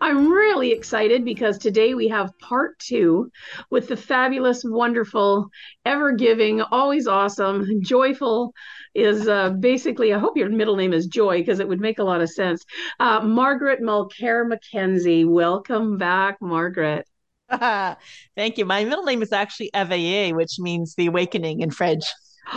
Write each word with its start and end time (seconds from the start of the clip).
I'm 0.00 0.28
really 0.30 0.72
excited 0.72 1.24
because 1.24 1.58
today 1.58 1.94
we 1.94 2.08
have 2.08 2.38
part 2.38 2.78
two 2.78 3.30
with 3.70 3.88
the 3.88 3.96
fabulous, 3.96 4.64
wonderful, 4.64 5.48
ever 5.84 6.12
giving, 6.12 6.60
always 6.60 7.06
awesome, 7.06 7.82
joyful 7.82 8.52
is 8.94 9.26
uh, 9.28 9.50
basically, 9.50 10.12
I 10.12 10.18
hope 10.18 10.36
your 10.36 10.48
middle 10.48 10.76
name 10.76 10.92
is 10.92 11.06
Joy 11.06 11.40
because 11.40 11.60
it 11.60 11.68
would 11.68 11.80
make 11.80 11.98
a 11.98 12.04
lot 12.04 12.20
of 12.20 12.30
sense. 12.30 12.64
Uh, 13.00 13.20
Margaret 13.20 13.80
Mulcair 13.80 14.46
Mackenzie. 14.46 15.24
Welcome 15.24 15.98
back, 15.98 16.38
Margaret. 16.40 17.06
Thank 17.50 18.58
you. 18.58 18.64
My 18.64 18.84
middle 18.84 19.04
name 19.04 19.22
is 19.22 19.32
actually 19.32 19.70
Eveille, 19.74 20.34
which 20.34 20.58
means 20.58 20.94
the 20.94 21.06
awakening 21.06 21.60
in 21.60 21.70
French. 21.70 22.04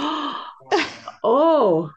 oh, 1.24 1.92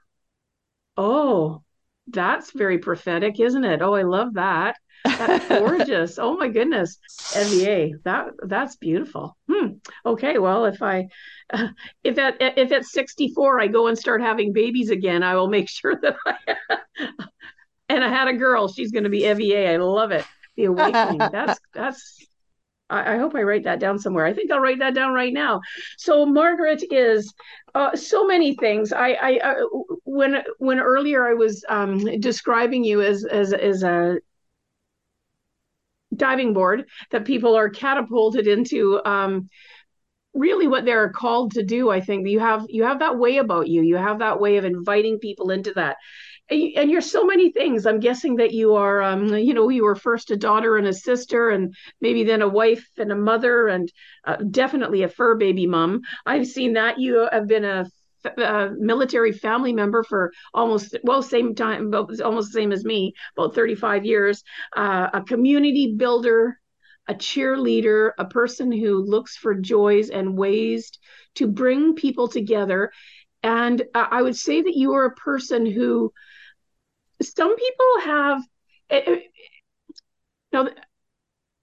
Oh, 0.96 1.62
that's 2.08 2.50
very 2.52 2.78
prophetic, 2.78 3.40
isn't 3.40 3.64
it? 3.64 3.82
Oh, 3.82 3.94
I 3.94 4.02
love 4.02 4.34
that. 4.34 4.76
That's 5.04 5.48
gorgeous. 5.60 6.18
oh 6.18 6.36
my 6.36 6.48
goodness, 6.48 6.98
Evier, 7.34 7.98
that 8.04 8.28
that's 8.42 8.76
beautiful. 8.76 9.36
Hmm. 9.50 9.74
Okay, 10.04 10.38
well, 10.38 10.64
if 10.66 10.82
I 10.82 11.08
uh, 11.52 11.68
if 12.04 12.18
at 12.18 12.36
if 12.40 12.72
at 12.72 12.84
64 12.84 13.60
I 13.60 13.66
go 13.66 13.86
and 13.86 13.98
start 13.98 14.22
having 14.22 14.52
babies 14.52 14.90
again, 14.90 15.22
I 15.22 15.36
will 15.36 15.48
make 15.48 15.68
sure 15.70 15.98
that 16.00 16.16
I 16.26 16.36
and 17.88 18.04
I 18.04 18.08
had 18.08 18.28
a 18.28 18.34
girl. 18.34 18.68
She's 18.68 18.92
going 18.92 19.04
to 19.04 19.10
be 19.10 19.26
EVA. 19.26 19.72
I 19.72 19.76
love 19.76 20.12
it. 20.12 20.24
The 20.56 20.64
awakening. 20.64 21.18
That's 21.18 21.58
that's 21.72 22.26
I, 22.90 23.14
I, 23.14 23.18
hope 23.18 23.34
I 23.34 23.42
write 23.42 23.64
that 23.64 23.78
down 23.78 23.98
somewhere. 23.98 24.26
I 24.26 24.32
think 24.32 24.50
I'll 24.50 24.60
write 24.60 24.80
that 24.80 24.94
down 24.94 25.14
right 25.14 25.32
now. 25.32 25.60
So 25.96 26.26
Margaret 26.26 26.82
is 26.90 27.32
uh, 27.74 27.96
so 27.96 28.26
many 28.26 28.56
things. 28.56 28.92
I, 28.92 29.12
I 29.12 29.38
uh, 29.38 29.54
when 30.04 30.42
when 30.58 30.80
earlier 30.80 31.26
I 31.26 31.34
was 31.34 31.64
um, 31.68 31.98
describing 32.20 32.84
you 32.84 33.00
as 33.00 33.24
as 33.24 33.52
as 33.52 33.82
a 33.82 34.18
diving 36.20 36.54
board 36.54 36.88
that 37.10 37.24
people 37.24 37.56
are 37.56 37.68
catapulted 37.68 38.46
into. 38.46 39.00
Um, 39.04 39.48
really 40.32 40.68
what 40.68 40.84
they're 40.84 41.10
called 41.10 41.50
to 41.50 41.64
do 41.64 41.90
i 41.90 42.00
think 42.00 42.28
you 42.28 42.38
have 42.38 42.64
you 42.68 42.84
have 42.84 43.00
that 43.00 43.18
way 43.18 43.38
about 43.38 43.66
you 43.66 43.82
you 43.82 43.96
have 43.96 44.20
that 44.20 44.38
way 44.38 44.58
of 44.58 44.64
inviting 44.64 45.18
people 45.18 45.50
into 45.50 45.72
that 45.72 45.96
and 46.50 46.90
you're 46.90 47.00
so 47.00 47.24
many 47.24 47.52
things. 47.52 47.86
I'm 47.86 48.00
guessing 48.00 48.36
that 48.36 48.52
you 48.52 48.74
are, 48.74 49.02
um, 49.02 49.28
you 49.36 49.54
know, 49.54 49.68
you 49.68 49.84
were 49.84 49.94
first 49.94 50.30
a 50.30 50.36
daughter 50.36 50.76
and 50.76 50.86
a 50.86 50.92
sister, 50.92 51.50
and 51.50 51.74
maybe 52.00 52.24
then 52.24 52.42
a 52.42 52.48
wife 52.48 52.86
and 52.98 53.12
a 53.12 53.16
mother, 53.16 53.68
and 53.68 53.90
uh, 54.24 54.36
definitely 54.50 55.02
a 55.02 55.08
fur 55.08 55.36
baby 55.36 55.66
mom. 55.66 56.02
I've 56.26 56.46
seen 56.46 56.72
that. 56.72 56.98
You 56.98 57.28
have 57.30 57.46
been 57.46 57.64
a, 57.64 57.86
a 58.24 58.70
military 58.78 59.32
family 59.32 59.72
member 59.72 60.02
for 60.02 60.32
almost 60.54 60.96
well, 61.02 61.22
same 61.22 61.54
time, 61.54 61.92
almost 61.94 62.52
the 62.52 62.60
same 62.60 62.72
as 62.72 62.84
me, 62.84 63.12
about 63.36 63.54
35 63.54 64.04
years. 64.04 64.42
Uh, 64.76 65.08
a 65.12 65.22
community 65.22 65.94
builder, 65.96 66.58
a 67.08 67.14
cheerleader, 67.14 68.12
a 68.18 68.24
person 68.24 68.70
who 68.72 69.04
looks 69.04 69.36
for 69.36 69.54
joys 69.54 70.10
and 70.10 70.36
ways 70.36 70.90
to 71.36 71.46
bring 71.46 71.94
people 71.94 72.28
together. 72.28 72.90
And 73.42 73.80
uh, 73.94 74.06
I 74.10 74.22
would 74.22 74.36
say 74.36 74.60
that 74.62 74.76
you 74.76 74.92
are 74.94 75.06
a 75.06 75.14
person 75.14 75.64
who 75.66 76.12
some 77.22 77.56
people 77.56 78.00
have 78.04 78.42
it, 78.90 79.08
eh, 79.08 79.12
it, 79.12 79.18
eh, 79.18 79.22
now 80.52 80.68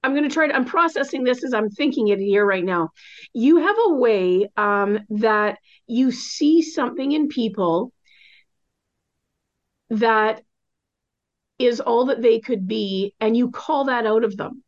i'm 0.07 0.15
going 0.15 0.27
to 0.27 0.33
try 0.33 0.47
to 0.47 0.55
i'm 0.55 0.65
processing 0.65 1.23
this 1.23 1.43
as 1.43 1.53
i'm 1.53 1.69
thinking 1.69 2.07
it 2.07 2.19
here 2.19 2.45
right 2.45 2.63
now. 2.63 2.89
You 3.33 3.57
have 3.57 3.75
a 3.87 3.93
way 3.93 4.49
um, 4.55 4.99
that 5.09 5.57
you 5.85 6.11
see 6.11 6.61
something 6.61 7.11
in 7.11 7.27
people 7.27 7.91
that 9.89 10.41
is 11.59 11.79
all 11.79 12.05
that 12.05 12.21
they 12.21 12.39
could 12.39 12.67
be 12.67 13.13
and 13.19 13.35
you 13.35 13.51
call 13.51 13.85
that 13.85 14.05
out 14.05 14.23
of 14.23 14.37
them. 14.37 14.63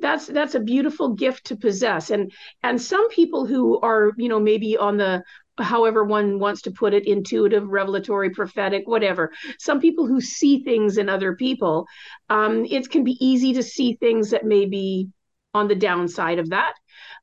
That's 0.00 0.26
that's 0.26 0.54
a 0.54 0.60
beautiful 0.60 1.14
gift 1.14 1.46
to 1.46 1.56
possess. 1.56 2.10
And 2.10 2.32
and 2.62 2.80
some 2.80 3.08
people 3.10 3.46
who 3.46 3.80
are 3.80 4.12
you 4.16 4.28
know 4.28 4.40
maybe 4.40 4.76
on 4.76 4.96
the 4.96 5.22
however 5.58 6.04
one 6.04 6.38
wants 6.38 6.62
to 6.62 6.70
put 6.70 6.94
it 6.94 7.06
intuitive 7.06 7.68
revelatory 7.68 8.30
prophetic 8.30 8.86
whatever. 8.86 9.32
Some 9.58 9.80
people 9.80 10.06
who 10.06 10.20
see 10.20 10.62
things 10.62 10.98
in 10.98 11.08
other 11.08 11.34
people 11.34 11.86
um, 12.28 12.64
it 12.64 12.88
can 12.90 13.04
be 13.04 13.16
easy 13.24 13.54
to 13.54 13.62
see 13.62 13.94
things 13.94 14.30
that 14.30 14.44
may 14.44 14.66
be 14.66 15.08
on 15.54 15.68
the 15.68 15.74
downside 15.74 16.38
of 16.38 16.50
that. 16.50 16.74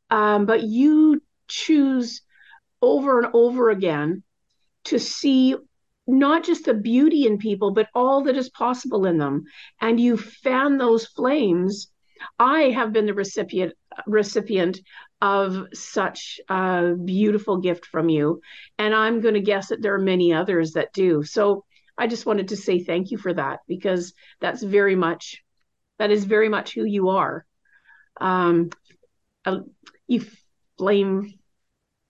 Um, 0.09 0.45
but 0.45 0.63
you 0.63 1.21
choose 1.47 2.21
over 2.81 3.19
and 3.19 3.33
over 3.33 3.69
again 3.69 4.23
to 4.85 4.99
see 4.99 5.55
not 6.07 6.43
just 6.43 6.65
the 6.65 6.73
beauty 6.73 7.25
in 7.25 7.39
people 7.39 7.71
but 7.71 7.87
all 7.95 8.23
that 8.23 8.37
is 8.37 8.49
possible 8.49 9.05
in 9.05 9.17
them. 9.17 9.43
And 9.81 9.99
you 9.99 10.17
fan 10.17 10.77
those 10.77 11.05
flames. 11.05 11.87
I 12.39 12.69
have 12.71 12.93
been 12.93 13.05
the 13.05 13.13
recipient 13.13 13.73
recipient 14.07 14.79
of 15.21 15.67
such 15.73 16.39
a 16.49 16.93
beautiful 17.03 17.57
gift 17.57 17.85
from 17.85 18.09
you. 18.09 18.41
And 18.77 18.93
I'm 18.93 19.21
going 19.21 19.33
to 19.35 19.41
guess 19.41 19.69
that 19.69 19.81
there 19.81 19.93
are 19.95 19.99
many 19.99 20.33
others 20.33 20.73
that 20.73 20.93
do. 20.93 21.23
So 21.23 21.63
I 21.97 22.07
just 22.07 22.25
wanted 22.25 22.49
to 22.49 22.57
say 22.57 22.79
thank 22.79 23.11
you 23.11 23.17
for 23.17 23.33
that 23.33 23.59
because 23.67 24.13
that's 24.41 24.61
very 24.61 24.95
much, 24.95 25.41
that 25.97 26.11
is 26.11 26.25
very 26.25 26.49
much 26.49 26.73
who 26.73 26.83
you 26.83 27.09
are. 27.09 27.45
Um, 28.19 28.69
uh, 29.45 29.59
you 30.07 30.25
flame 30.77 31.33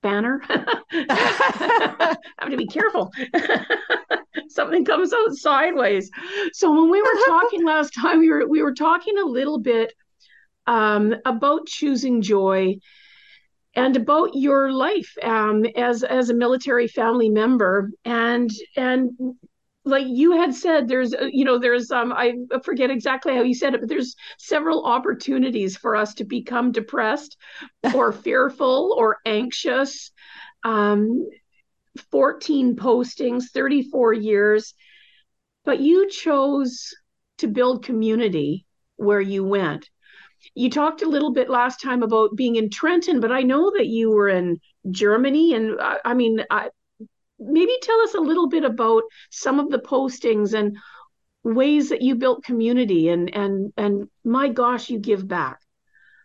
banner. 0.01 0.41
I 0.49 2.17
have 2.39 2.51
to 2.51 2.57
be 2.57 2.67
careful. 2.67 3.11
Something 4.49 4.85
comes 4.85 5.13
out 5.13 5.33
sideways. 5.33 6.09
So 6.53 6.71
when 6.71 6.89
we 6.89 7.01
were 7.01 7.25
talking 7.25 7.65
last 7.65 7.93
time, 7.93 8.19
we 8.19 8.29
were 8.29 8.47
we 8.47 8.61
were 8.61 8.73
talking 8.73 9.17
a 9.17 9.25
little 9.25 9.59
bit 9.59 9.93
um, 10.67 11.15
about 11.25 11.67
choosing 11.67 12.21
joy 12.21 12.75
and 13.75 13.95
about 13.95 14.31
your 14.35 14.71
life 14.71 15.13
um, 15.21 15.65
as 15.75 16.03
as 16.03 16.29
a 16.29 16.33
military 16.33 16.87
family 16.87 17.29
member. 17.29 17.91
And 18.05 18.49
and 18.75 19.11
like 19.83 20.07
you 20.07 20.31
had 20.31 20.53
said 20.53 20.87
there's 20.87 21.13
uh, 21.13 21.27
you 21.31 21.45
know 21.45 21.59
there's 21.59 21.91
um 21.91 22.11
i 22.11 22.33
forget 22.63 22.89
exactly 22.89 23.35
how 23.35 23.43
you 23.43 23.53
said 23.53 23.75
it 23.75 23.81
but 23.81 23.87
there's 23.87 24.15
several 24.39 24.83
opportunities 24.83 25.77
for 25.77 25.95
us 25.95 26.15
to 26.15 26.23
become 26.23 26.71
depressed 26.71 27.37
or 27.93 28.11
fearful 28.11 28.95
or 28.97 29.17
anxious. 29.25 30.11
Um 30.63 31.27
14 32.11 32.75
postings 32.75 33.45
34 33.53 34.13
years. 34.13 34.73
But 35.63 35.79
you 35.79 36.09
chose 36.09 36.93
to 37.39 37.47
build 37.47 37.85
community 37.85 38.65
where 38.97 39.21
you 39.21 39.43
went 39.43 39.89
you 40.53 40.69
talked 40.69 41.01
a 41.01 41.09
little 41.09 41.31
bit 41.31 41.49
last 41.49 41.81
time 41.81 42.03
about 42.03 42.35
being 42.35 42.55
in 42.55 42.69
Trenton, 42.69 43.19
but 43.19 43.31
I 43.31 43.41
know 43.41 43.71
that 43.77 43.87
you 43.87 44.11
were 44.11 44.29
in 44.29 44.59
Germany. 44.91 45.53
And 45.53 45.79
I, 45.81 45.97
I 46.05 46.13
mean, 46.13 46.43
I, 46.49 46.69
maybe 47.39 47.77
tell 47.81 47.99
us 48.01 48.13
a 48.13 48.19
little 48.19 48.47
bit 48.47 48.63
about 48.63 49.03
some 49.29 49.59
of 49.59 49.69
the 49.69 49.79
postings 49.79 50.53
and 50.53 50.77
ways 51.43 51.89
that 51.89 52.01
you 52.01 52.15
built 52.15 52.43
community 52.43 53.09
and 53.09 53.33
and 53.35 53.71
and 53.77 54.09
my 54.23 54.47
gosh 54.47 54.89
you 54.89 54.97
give 54.97 55.27
back 55.27 55.59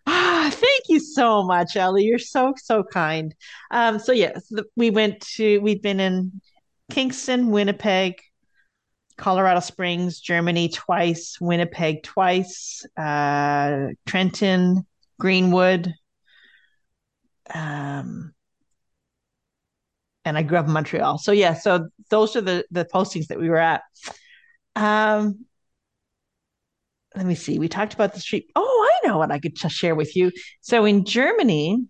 ah 0.07 0.49
thank 0.51 0.83
you 0.89 0.99
so 0.99 1.45
much 1.45 1.77
ellie 1.77 2.05
you're 2.05 2.19
so 2.19 2.55
so 2.57 2.83
kind 2.83 3.35
um 3.71 3.99
so 3.99 4.13
yes 4.13 4.51
we 4.77 4.89
went 4.89 5.21
to 5.21 5.59
we've 5.59 5.83
been 5.83 6.01
in 6.01 6.41
kingston 6.91 7.51
winnipeg 7.51 8.15
Colorado 9.21 9.61
Springs, 9.61 10.19
Germany 10.19 10.71
twice, 10.71 11.39
Winnipeg 11.41 12.03
twice, 12.03 12.85
uh, 12.97 13.89
Trenton, 14.07 14.87
Greenwood. 15.21 15.93
Um, 17.53 18.33
and 20.25 20.39
I 20.39 20.43
grew 20.43 20.57
up 20.57 20.67
in 20.67 20.73
Montreal. 20.73 21.19
So 21.19 21.33
yeah, 21.33 21.55
so 21.55 21.89
those 22.09 22.35
are 22.35 22.41
the 22.41 22.65
the 22.71 22.87
postings 22.87 23.27
that 23.27 23.39
we 23.39 23.51
were 23.51 23.59
at. 23.59 23.83
Um, 24.75 25.45
let 27.15 27.27
me 27.27 27.35
see. 27.35 27.59
We 27.59 27.69
talked 27.69 27.93
about 27.93 28.15
the 28.15 28.21
street. 28.21 28.51
Oh, 28.57 28.89
I 29.05 29.07
know 29.07 29.19
what 29.19 29.31
I 29.31 29.39
could 29.39 29.59
share 29.59 29.95
with 29.95 30.17
you. 30.17 30.33
So 30.63 30.87
in 30.87 31.05
Germany, 31.05 31.85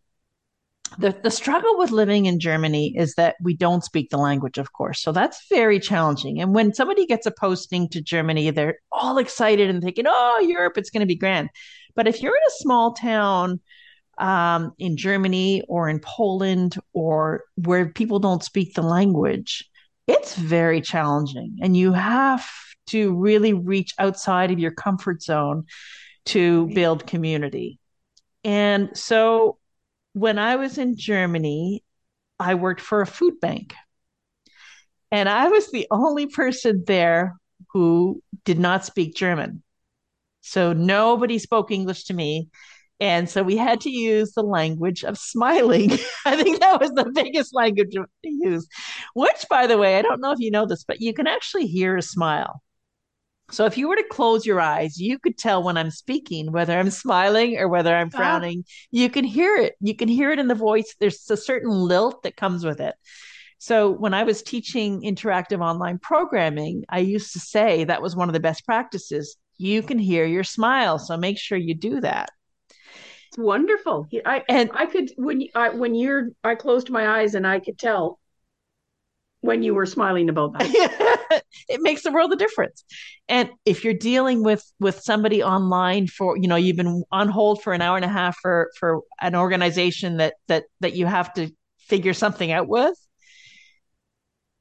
the, 0.99 1.17
the 1.23 1.31
struggle 1.31 1.79
with 1.79 1.91
living 1.91 2.27
in 2.27 2.41
Germany 2.41 2.95
is 2.97 3.15
that 3.15 3.37
we 3.43 3.55
don't 3.55 3.85
speak 3.85 4.11
the 4.11 4.17
language, 4.17 4.59
of 4.59 4.73
course. 4.73 5.01
So 5.01 5.13
that's 5.13 5.47
very 5.49 5.79
challenging. 5.79 6.41
And 6.41 6.55
when 6.55 6.75
somebody 6.75 7.07
gets 7.07 7.27
a 7.27 7.31
posting 7.31 7.89
to 7.91 8.01
Germany, 8.01 8.51
they're 8.51 8.79
all 8.91 9.19
excited 9.19 9.71
and 9.71 9.83
thinking, 9.83 10.05
oh, 10.09 10.45
Europe, 10.47 10.77
it's 10.77 10.91
going 10.91 11.01
to 11.01 11.07
be 11.07 11.17
grand. 11.17 11.49
But 11.95 12.09
if 12.09 12.23
you're 12.23 12.37
in 12.37 12.43
a 12.49 12.63
small 12.63 12.95
town 12.95 13.61
um, 14.19 14.73
in 14.79 14.97
Germany 14.97 15.63
or 15.69 15.89
in 15.89 16.01
Poland 16.01 16.77
or 16.93 17.45
where 17.57 17.91
people 17.91 18.19
don't 18.19 18.45
speak 18.45 18.75
the 18.75 18.83
language, 18.83 19.69
it's 20.07 20.35
very 20.35 20.81
challenging. 20.81 21.59
And 21.63 21.77
you 21.77 21.93
have 21.93 22.47
to 22.89 23.15
really 23.15 23.53
reach 23.53 23.95
outside 23.99 24.51
of 24.51 24.59
your 24.59 24.73
comfort 24.73 25.23
zone 25.23 25.65
to 26.27 26.67
build 26.75 27.07
community. 27.07 27.79
And 28.43 28.91
so 28.95 29.59
when 30.13 30.39
I 30.39 30.57
was 30.57 30.79
in 30.79 30.97
Germany, 30.97 31.85
I 32.39 32.55
worked 32.55 32.81
for 32.81 33.01
a 33.01 33.07
food 33.07 33.41
bank. 33.41 33.75
And 35.13 35.29
I 35.29 35.49
was 35.49 35.71
the 35.71 35.87
only 35.91 36.27
person 36.27 36.85
there 36.87 37.37
who 37.73 38.23
did 38.45 38.59
not 38.59 38.85
speak 38.85 39.15
German. 39.15 39.63
So 40.41 40.73
nobody 40.73 41.39
spoke 41.39 41.71
English 41.71 42.05
to 42.05 42.15
me. 42.15 42.49
And 43.01 43.29
so 43.29 43.43
we 43.43 43.57
had 43.57 43.81
to 43.83 43.91
use 43.91 44.33
the 44.33 44.43
language 44.43 45.05
of 45.05 45.19
smiling. 45.19 45.93
I 46.27 46.41
think 46.43 46.61
that 46.61 46.81
was 46.81 46.91
the 46.91 47.11
biggest 47.15 47.55
language 47.55 47.93
to 47.93 48.07
use, 48.23 48.69
which, 49.15 49.47
by 49.49 49.67
the 49.67 49.79
way, 49.79 49.97
I 49.97 50.03
don't 50.03 50.21
know 50.21 50.33
if 50.33 50.39
you 50.39 50.51
know 50.51 50.67
this, 50.67 50.85
but 50.85 51.01
you 51.01 51.15
can 51.15 51.27
actually 51.27 51.67
hear 51.67 51.97
a 51.97 52.03
smile. 52.03 52.63
So 53.51 53.67
if 53.67 53.77
you 53.77 53.89
were 53.89 53.97
to 53.97 54.05
close 54.11 54.47
your 54.47 54.61
eyes, 54.61 55.01
you 55.01 55.19
could 55.19 55.37
tell 55.37 55.63
when 55.63 55.77
I'm 55.77 55.91
speaking 55.91 56.53
whether 56.53 56.79
I'm 56.79 56.91
smiling 56.91 57.59
or 57.59 57.69
whether 57.69 57.95
I'm 57.95 58.11
ah. 58.15 58.17
frowning. 58.17 58.65
Ah. 58.67 58.73
You 58.91 59.11
can 59.11 59.25
hear 59.25 59.57
it. 59.57 59.75
You 59.81 59.95
can 59.95 60.09
hear 60.09 60.31
it 60.31 60.39
in 60.39 60.49
the 60.49 60.55
voice. 60.55 60.95
There's 61.01 61.29
a 61.31 61.37
certain 61.37 61.71
lilt 61.71 62.23
that 62.23 62.37
comes 62.37 62.65
with 62.65 62.81
it. 62.81 62.95
So 63.59 63.91
when 63.91 64.15
I 64.15 64.23
was 64.23 64.43
teaching 64.43 65.03
interactive 65.03 65.61
online 65.61 65.99
programming, 65.99 66.85
I 66.89 67.01
used 67.01 67.35
to 67.35 67.41
say 67.41 67.85
that 67.85 68.01
was 68.01 68.17
one 68.17 68.29
of 68.29 68.33
the 68.33 68.41
best 68.41 68.65
practices. 68.65 69.37
You 69.59 69.83
can 69.83 69.99
hear 69.99 70.25
your 70.25 70.45
smile, 70.45 70.99
so 70.99 71.17
make 71.19 71.39
sure 71.39 71.59
you 71.59 71.75
do 71.75 72.01
that. 72.01 72.31
It's 73.29 73.39
wonderful. 73.39 74.09
I 74.25 74.43
and 74.49 74.71
I 74.73 74.87
could 74.87 75.11
when 75.17 75.47
I 75.55 75.69
when 75.69 75.95
you're 75.95 76.31
I 76.43 76.55
closed 76.55 76.89
my 76.91 77.21
eyes 77.21 77.35
and 77.35 77.47
I 77.47 77.61
could 77.61 77.79
tell 77.79 78.19
when 79.41 79.63
you 79.63 79.75
were 79.75 79.87
smiling 79.87 80.29
about 80.29 80.53
that. 80.53 81.43
it 81.69 81.81
makes 81.81 82.03
the 82.03 82.13
world 82.13 82.33
a 82.33 82.37
difference. 82.37 82.85
And 83.29 83.51
if 83.65 83.85
you're 83.85 83.95
dealing 83.95 84.43
with 84.43 84.65
with 84.81 85.01
somebody 85.01 85.43
online 85.43 86.07
for, 86.07 86.37
you 86.37 86.49
know, 86.49 86.57
you've 86.57 86.77
been 86.77 87.05
on 87.11 87.29
hold 87.29 87.63
for 87.63 87.73
an 87.73 87.83
hour 87.83 87.97
and 87.97 88.05
a 88.05 88.09
half 88.09 88.37
for 88.41 88.71
for 88.79 89.01
an 89.21 89.35
organization 89.35 90.19
that 90.19 90.35
that 90.49 90.65
that 90.81 90.95
you 90.95 91.07
have 91.07 91.33
to 91.35 91.51
figure 91.79 92.15
something 92.15 92.53
out 92.53 92.69
with, 92.69 92.97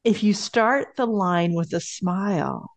if 0.04 0.24
you 0.24 0.34
start 0.34 0.96
the 0.96 1.06
line 1.06 1.54
with 1.54 1.74
a 1.74 1.82
smile, 1.82 2.72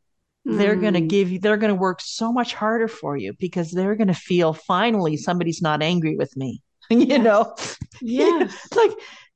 mm. 0.47 0.59
they're 0.59 0.77
going 0.77 0.95
to 0.95 1.01
give 1.01 1.31
you 1.31 1.39
they're 1.39 1.57
going 1.57 1.75
to 1.75 1.81
work 1.81 2.01
so 2.03 2.33
much 2.33 2.55
harder 2.55 2.89
for 2.89 3.17
you 3.17 3.33
because 3.39 3.71
they're 3.71 3.97
going 3.97 4.09
to 4.09 4.15
feel 4.15 4.53
finally 4.53 5.17
somebody's 5.17 5.63
not 5.63 5.83
angry 5.83 6.17
with 6.17 6.37
me. 6.37 6.63
you 6.91 7.07
yes. 7.07 7.23
know. 7.23 7.55
Yes. 8.01 8.69
like 8.77 8.93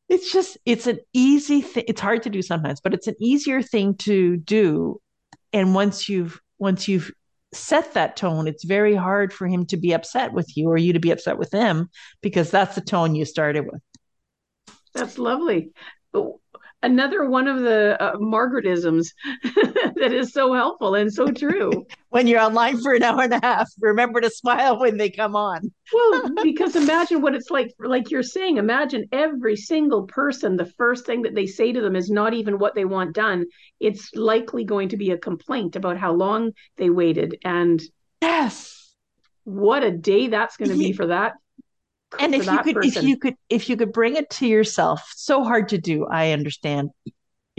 it's 0.08 0.32
just 0.32 0.56
it's 0.64 0.86
an 0.86 0.98
easy 1.12 1.60
thing 1.60 1.84
it's 1.88 2.00
hard 2.00 2.22
to 2.22 2.30
do 2.30 2.42
sometimes 2.42 2.80
but 2.80 2.94
it's 2.94 3.06
an 3.06 3.16
easier 3.20 3.62
thing 3.62 3.94
to 3.96 4.36
do. 4.36 5.00
And 5.52 5.74
once 5.74 6.08
you've 6.08 6.40
once 6.58 6.88
you've 6.88 7.10
set 7.52 7.94
that 7.94 8.16
tone 8.16 8.46
it's 8.46 8.64
very 8.64 8.94
hard 8.94 9.32
for 9.32 9.46
him 9.46 9.64
to 9.66 9.76
be 9.76 9.92
upset 9.92 10.32
with 10.32 10.56
you 10.56 10.68
or 10.68 10.76
you 10.76 10.92
to 10.92 11.00
be 11.00 11.10
upset 11.10 11.38
with 11.38 11.52
him 11.52 11.88
because 12.20 12.50
that's 12.50 12.74
the 12.74 12.80
tone 12.80 13.14
you 13.14 13.24
started 13.24 13.64
with. 13.64 13.80
That's 14.94 15.18
lovely 15.18 15.72
another 16.82 17.28
one 17.28 17.48
of 17.48 17.60
the 17.60 18.00
uh, 18.00 18.16
Margaretisms 18.16 19.08
that 19.96 20.12
is 20.12 20.32
so 20.32 20.52
helpful 20.52 20.94
and 20.94 21.12
so 21.12 21.26
true. 21.26 21.86
when 22.10 22.26
you're 22.26 22.40
online 22.40 22.80
for 22.80 22.94
an 22.94 23.02
hour 23.02 23.22
and 23.22 23.32
a 23.34 23.40
half, 23.42 23.68
remember 23.80 24.20
to 24.20 24.30
smile 24.30 24.78
when 24.78 24.96
they 24.96 25.10
come 25.10 25.36
on. 25.36 25.72
well, 25.92 26.30
because 26.42 26.76
imagine 26.76 27.20
what 27.20 27.34
it's 27.34 27.50
like, 27.50 27.72
like 27.78 28.10
you're 28.10 28.22
saying, 28.22 28.56
imagine 28.56 29.06
every 29.12 29.56
single 29.56 30.06
person, 30.06 30.56
the 30.56 30.72
first 30.76 31.06
thing 31.06 31.22
that 31.22 31.34
they 31.34 31.46
say 31.46 31.72
to 31.72 31.80
them 31.80 31.96
is 31.96 32.10
not 32.10 32.34
even 32.34 32.58
what 32.58 32.74
they 32.74 32.84
want 32.84 33.14
done. 33.14 33.46
It's 33.80 34.10
likely 34.14 34.64
going 34.64 34.90
to 34.90 34.96
be 34.96 35.10
a 35.10 35.18
complaint 35.18 35.76
about 35.76 35.98
how 35.98 36.12
long 36.12 36.52
they 36.76 36.90
waited. 36.90 37.38
And 37.44 37.82
yes. 38.22 38.74
What 39.44 39.84
a 39.84 39.92
day 39.92 40.26
that's 40.26 40.56
going 40.56 40.70
to 40.72 40.76
be 40.76 40.92
for 40.92 41.06
that 41.06 41.34
and 42.18 42.34
if 42.34 42.46
you 42.46 42.58
could 42.62 42.76
person. 42.76 43.02
if 43.02 43.02
you 43.02 43.16
could 43.16 43.34
if 43.48 43.68
you 43.68 43.76
could 43.76 43.92
bring 43.92 44.16
it 44.16 44.28
to 44.30 44.46
yourself 44.46 45.12
so 45.14 45.42
hard 45.42 45.68
to 45.68 45.78
do 45.78 46.06
i 46.06 46.32
understand 46.32 46.90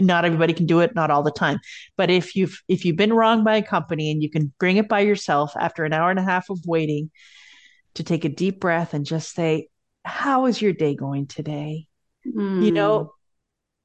not 0.00 0.24
everybody 0.24 0.52
can 0.52 0.66
do 0.66 0.80
it 0.80 0.94
not 0.94 1.10
all 1.10 1.22
the 1.22 1.30
time 1.30 1.58
but 1.96 2.10
if 2.10 2.34
you've 2.36 2.62
if 2.68 2.84
you've 2.84 2.96
been 2.96 3.12
wronged 3.12 3.44
by 3.44 3.56
a 3.56 3.62
company 3.62 4.10
and 4.10 4.22
you 4.22 4.30
can 4.30 4.52
bring 4.58 4.76
it 4.76 4.88
by 4.88 5.00
yourself 5.00 5.52
after 5.58 5.84
an 5.84 5.92
hour 5.92 6.10
and 6.10 6.18
a 6.18 6.24
half 6.24 6.50
of 6.50 6.58
waiting 6.66 7.10
to 7.94 8.04
take 8.04 8.24
a 8.24 8.28
deep 8.28 8.60
breath 8.60 8.94
and 8.94 9.04
just 9.04 9.34
say 9.34 9.68
how 10.04 10.46
is 10.46 10.62
your 10.62 10.72
day 10.72 10.94
going 10.94 11.26
today 11.26 11.86
mm. 12.26 12.64
you 12.64 12.70
know 12.70 13.12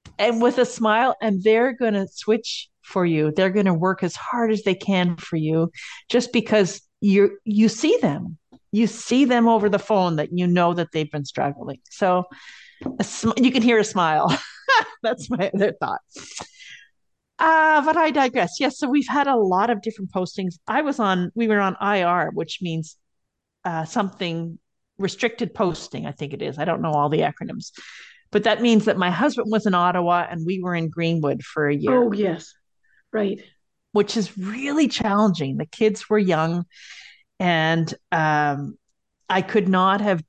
hmm. 0.06 0.12
and 0.20 0.42
with 0.42 0.58
a 0.60 0.66
smile 0.66 1.16
and 1.22 1.44
they're 1.44 1.74
going 1.74 1.94
to 1.94 2.08
switch 2.08 2.70
for 2.82 3.06
you 3.06 3.32
they're 3.32 3.50
going 3.50 3.66
to 3.66 3.74
work 3.74 4.04
as 4.04 4.16
hard 4.16 4.52
as 4.52 4.64
they 4.64 4.76
can 4.76 5.16
for 5.18 5.36
you 5.36 5.72
just 6.10 6.32
because 6.32 6.82
you 7.02 7.38
you 7.44 7.68
see 7.68 7.98
them 8.02 8.38
you 8.74 8.88
see 8.88 9.24
them 9.24 9.48
over 9.48 9.70
the 9.70 9.80
phone 9.80 10.16
that 10.16 10.30
you 10.34 10.48
know 10.48 10.74
that 10.74 10.92
they've 10.92 11.12
been 11.12 11.26
struggling. 11.26 11.80
So 11.92 12.26
sm- 13.04 13.38
you 13.38 13.52
can 13.52 13.62
hear 13.62 13.78
a 13.78 13.84
smile. 13.84 14.36
That's 15.04 15.30
my 15.30 15.52
other 15.54 15.74
thought. 15.80 16.02
Uh, 17.38 17.86
but 17.86 17.96
I 17.96 18.10
digress. 18.10 18.60
Yes, 18.60 18.80
so 18.80 18.90
we've 18.90 19.08
had 19.08 19.28
a 19.28 19.36
lot 19.36 19.70
of 19.70 19.84
different 19.84 20.12
postings. 20.12 20.56
I 20.68 20.82
was 20.82 21.00
on, 21.00 21.32
we 21.36 21.48
were 21.48 21.60
on 21.60 21.78
IR, 21.80 22.32
which 22.34 22.60
means 22.64 22.98
uh, 23.64 23.86
something 23.86 24.58
restricted 24.98 25.54
posting, 25.54 26.08
I 26.08 26.12
think 26.12 26.34
it 26.34 26.42
is. 26.42 26.58
I 26.58 26.66
don't 26.66 26.82
know 26.82 26.94
all 26.94 27.10
the 27.10 27.20
acronyms. 27.20 27.72
But 28.32 28.46
that 28.46 28.64
means 28.64 28.86
that 28.86 28.98
my 28.98 29.12
husband 29.12 29.52
was 29.52 29.68
in 29.68 29.76
Ottawa 29.76 30.26
and 30.28 30.48
we 30.48 30.64
were 30.64 30.74
in 30.74 30.90
Greenwood 30.90 31.44
for 31.44 31.68
a 31.68 31.76
year. 31.76 32.06
Oh, 32.06 32.12
yes. 32.12 32.52
Right. 33.12 33.40
Which 33.92 34.18
is 34.18 34.36
really 34.36 34.88
challenging. 34.88 35.58
The 35.58 35.68
kids 35.68 36.10
were 36.10 36.18
young 36.18 36.66
and 37.44 37.94
um, 38.14 38.78
I 39.28 39.42
could 39.42 39.68
not 39.68 40.00
have 40.00 40.24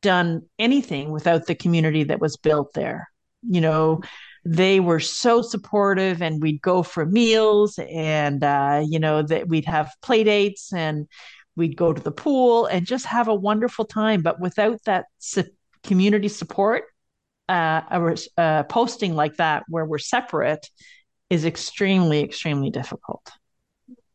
done 0.00 0.46
anything 0.58 1.10
without 1.10 1.46
the 1.46 1.54
community 1.54 2.04
that 2.04 2.20
was 2.20 2.38
built 2.38 2.72
there. 2.72 3.10
You 3.46 3.60
know, 3.60 4.00
they 4.46 4.80
were 4.80 4.98
so 4.98 5.42
supportive, 5.42 6.22
and 6.22 6.40
we'd 6.40 6.62
go 6.62 6.82
for 6.82 7.04
meals, 7.04 7.78
and 7.78 8.42
uh, 8.42 8.82
you 8.82 8.98
know 8.98 9.20
that 9.20 9.46
we'd 9.46 9.66
have 9.66 9.92
play 10.00 10.24
dates, 10.24 10.72
and 10.72 11.06
we'd 11.54 11.76
go 11.76 11.92
to 11.92 12.00
the 12.02 12.10
pool, 12.10 12.64
and 12.64 12.86
just 12.86 13.04
have 13.04 13.28
a 13.28 13.34
wonderful 13.34 13.84
time. 13.84 14.22
But 14.22 14.40
without 14.40 14.82
that 14.84 15.04
su- 15.18 15.44
community 15.82 16.28
support, 16.28 16.84
uh, 17.50 17.82
a, 17.90 18.16
a 18.38 18.64
posting 18.70 19.14
like 19.14 19.36
that 19.36 19.64
where 19.68 19.84
we're 19.84 19.98
separate 19.98 20.66
is 21.28 21.44
extremely, 21.44 22.22
extremely 22.22 22.70
difficult. 22.70 23.30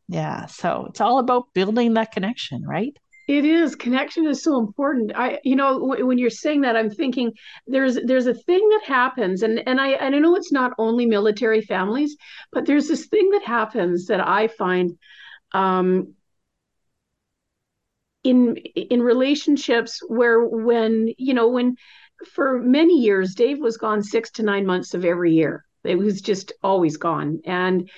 Yeah. 0.10 0.48
So 0.48 0.88
it's 0.90 1.02
all 1.02 1.20
about 1.20 1.54
building 1.54 1.94
that 1.94 2.12
connection, 2.12 2.66
right? 2.66 2.98
It 3.28 3.46
is 3.46 3.76
connection 3.76 4.26
is 4.26 4.42
so 4.42 4.58
important. 4.60 5.12
I, 5.16 5.40
you 5.44 5.56
know, 5.56 5.80
w- 5.80 6.04
when 6.04 6.18
you're 6.18 6.32
saying 6.32 6.62
that, 6.62 6.76
I'm 6.76 6.90
thinking 6.90 7.32
there's 7.68 8.00
there's 8.04 8.26
a 8.26 8.34
thing 8.34 8.68
that 8.70 8.82
happens, 8.86 9.44
and 9.44 9.62
and 9.68 9.80
I 9.80 9.90
and 9.90 10.16
I 10.16 10.20
know 10.20 10.36
it's 10.36 10.52
not 10.52 10.74
only 10.80 11.06
military 11.06 11.62
families, 11.62 12.18
but 12.52 12.66
there's 12.66 12.88
this 12.88 13.06
thing 13.06 13.30
that 13.30 13.44
happens 13.44 14.08
that 14.08 14.28
I 14.28 14.48
find 14.48 14.98
um, 15.54 16.16
in 18.24 18.58
in 18.58 19.02
relationships 19.02 20.02
where 20.08 20.44
when 20.44 21.14
you 21.18 21.34
know 21.34 21.48
when 21.48 21.76
for 22.34 22.60
many 22.62 22.96
years 23.00 23.34
Dave 23.34 23.60
was 23.60 23.78
gone 23.78 24.04
six 24.04 24.30
to 24.32 24.44
nine 24.44 24.66
months 24.66 24.94
of 24.94 25.06
every 25.06 25.34
year. 25.34 25.66
It 25.86 25.98
was 25.98 26.22
just 26.22 26.52
always 26.62 26.98
gone, 26.98 27.40
and 27.46 27.90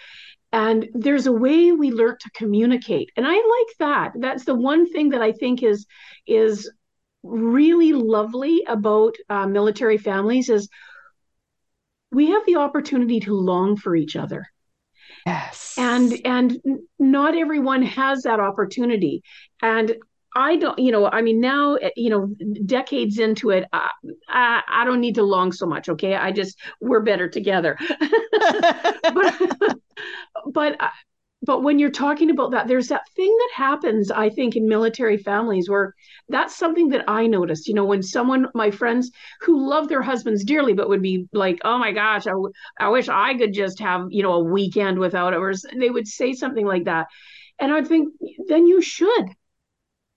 and 0.53 0.89
there's 0.93 1.27
a 1.27 1.31
way 1.31 1.71
we 1.71 1.91
learn 1.91 2.17
to 2.19 2.29
communicate 2.31 3.11
and 3.15 3.25
i 3.25 3.33
like 3.33 3.77
that 3.79 4.11
that's 4.19 4.45
the 4.45 4.55
one 4.55 4.89
thing 4.91 5.09
that 5.09 5.21
i 5.21 5.31
think 5.31 5.63
is 5.63 5.85
is 6.27 6.71
really 7.23 7.93
lovely 7.93 8.63
about 8.67 9.15
uh, 9.29 9.45
military 9.45 9.97
families 9.97 10.49
is 10.49 10.67
we 12.11 12.31
have 12.31 12.45
the 12.45 12.55
opportunity 12.55 13.19
to 13.19 13.33
long 13.33 13.77
for 13.77 13.95
each 13.95 14.15
other 14.15 14.45
yes 15.25 15.75
and 15.77 16.19
and 16.25 16.59
not 16.99 17.35
everyone 17.35 17.83
has 17.83 18.23
that 18.23 18.39
opportunity 18.39 19.23
and 19.61 19.95
I 20.33 20.55
don't, 20.55 20.79
you 20.79 20.93
know, 20.93 21.07
I 21.07 21.21
mean, 21.21 21.41
now, 21.41 21.77
you 21.97 22.09
know, 22.09 22.33
decades 22.65 23.19
into 23.19 23.49
it, 23.49 23.65
I, 23.73 23.89
I, 24.29 24.61
I, 24.65 24.85
don't 24.85 25.01
need 25.01 25.15
to 25.15 25.23
long 25.23 25.51
so 25.51 25.65
much. 25.65 25.89
Okay. 25.89 26.15
I 26.15 26.31
just, 26.31 26.57
we're 26.79 27.01
better 27.01 27.27
together. 27.27 27.77
but, 29.03 29.77
but 30.51 30.77
but 31.43 31.63
when 31.63 31.79
you're 31.79 31.89
talking 31.89 32.29
about 32.29 32.51
that, 32.51 32.67
there's 32.67 32.89
that 32.89 33.09
thing 33.15 33.35
that 33.35 33.49
happens, 33.55 34.11
I 34.11 34.29
think, 34.29 34.55
in 34.55 34.69
military 34.69 35.17
families 35.17 35.67
where 35.67 35.95
that's 36.29 36.55
something 36.55 36.89
that 36.89 37.05
I 37.07 37.25
noticed. 37.25 37.67
You 37.67 37.73
know, 37.73 37.85
when 37.85 38.03
someone, 38.03 38.47
my 38.53 38.69
friends 38.69 39.09
who 39.41 39.67
love 39.67 39.87
their 39.87 40.03
husbands 40.03 40.43
dearly, 40.43 40.73
but 40.73 40.87
would 40.87 41.01
be 41.01 41.27
like, 41.33 41.59
oh 41.63 41.79
my 41.79 41.93
gosh, 41.93 42.27
I, 42.27 42.31
w- 42.31 42.51
I 42.79 42.89
wish 42.89 43.09
I 43.09 43.33
could 43.33 43.53
just 43.53 43.79
have, 43.79 44.05
you 44.11 44.21
know, 44.21 44.33
a 44.33 44.43
weekend 44.43 44.99
without 44.99 45.33
it, 45.33 45.37
or 45.37 45.51
they 45.75 45.89
would 45.89 46.07
say 46.07 46.33
something 46.33 46.65
like 46.65 46.83
that. 46.83 47.07
And 47.57 47.71
I 47.71 47.83
think, 47.83 48.13
then 48.47 48.67
you 48.67 48.79
should, 48.81 49.25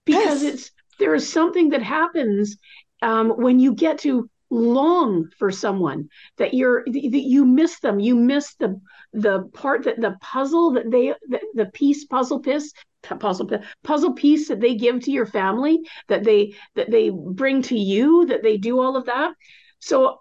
because 0.05 0.43
yes. 0.43 0.55
it's, 0.55 0.71
there 0.99 1.15
is 1.15 1.33
something 1.33 1.71
that 1.71 1.83
happens 1.83 2.59
um, 3.01 3.31
when 3.31 3.61
you 3.61 3.75
get 3.75 4.01
to 4.01 4.29
long 4.55 5.29
for 5.39 5.51
someone 5.51 6.09
that 6.39 6.55
you're 6.55 6.85
that 6.87 6.97
you 6.97 7.45
miss 7.45 7.81
them. 7.81 7.99
You 7.99 8.15
miss 8.15 8.55
the 8.55 8.81
the 9.13 9.51
part 9.53 9.85
that 9.85 10.01
the 10.01 10.17
puzzle 10.21 10.73
that 10.73 10.91
they 10.91 11.15
the, 11.29 11.41
the 11.55 11.67
piece 11.67 12.05
puzzle 12.05 12.41
piece 12.41 12.73
puzzle 13.03 13.51
puzzle 13.83 14.13
piece 14.13 14.49
that 14.49 14.61
they 14.61 14.75
give 14.77 15.01
to 15.01 15.11
your 15.11 15.27
family 15.27 15.81
that 16.09 16.25
they 16.25 16.55
that 16.75 16.91
they 16.91 17.11
bring 17.11 17.63
to 17.63 17.77
you 17.77 18.27
that 18.27 18.43
they 18.43 18.57
do 18.57 18.81
all 18.81 18.97
of 18.97 19.07
that. 19.07 19.35
So 19.81 20.21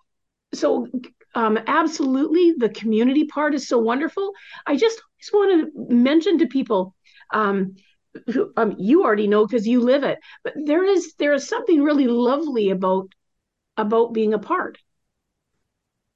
so 0.53 0.87
um, 1.35 1.59
absolutely 1.67 2.53
the 2.57 2.69
community 2.69 3.25
part 3.25 3.55
is 3.55 3.67
so 3.67 3.79
wonderful. 3.79 4.33
I 4.67 4.75
just, 4.75 5.01
just 5.19 5.33
want 5.33 5.73
to 5.73 5.95
mention 5.95 6.39
to 6.39 6.47
people 6.47 6.93
um, 7.33 7.75
who, 8.27 8.51
um, 8.57 8.75
you 8.77 9.03
already 9.03 9.27
know 9.27 9.45
because 9.45 9.67
you 9.67 9.79
live 9.79 10.03
it 10.03 10.19
but 10.43 10.53
there 10.55 10.85
is 10.85 11.15
there 11.17 11.33
is 11.33 11.47
something 11.47 11.81
really 11.81 12.07
lovely 12.07 12.69
about 12.69 13.09
about 13.77 14.13
being 14.13 14.33
apart. 14.33 14.77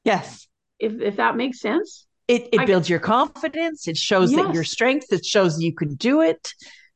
Yes. 0.03 0.47
If 0.79 1.01
if 1.01 1.17
that 1.17 1.35
makes 1.35 1.59
sense. 1.59 2.05
It 2.27 2.49
it 2.53 2.61
I, 2.61 2.65
builds 2.65 2.89
your 2.89 2.99
confidence. 2.99 3.87
It 3.87 3.97
shows 3.97 4.31
yes. 4.31 4.45
that 4.45 4.53
your 4.53 4.63
strength. 4.63 5.07
It 5.11 5.25
shows 5.25 5.61
you 5.61 5.73
can 5.73 5.95
do 5.95 6.21
it. 6.21 6.53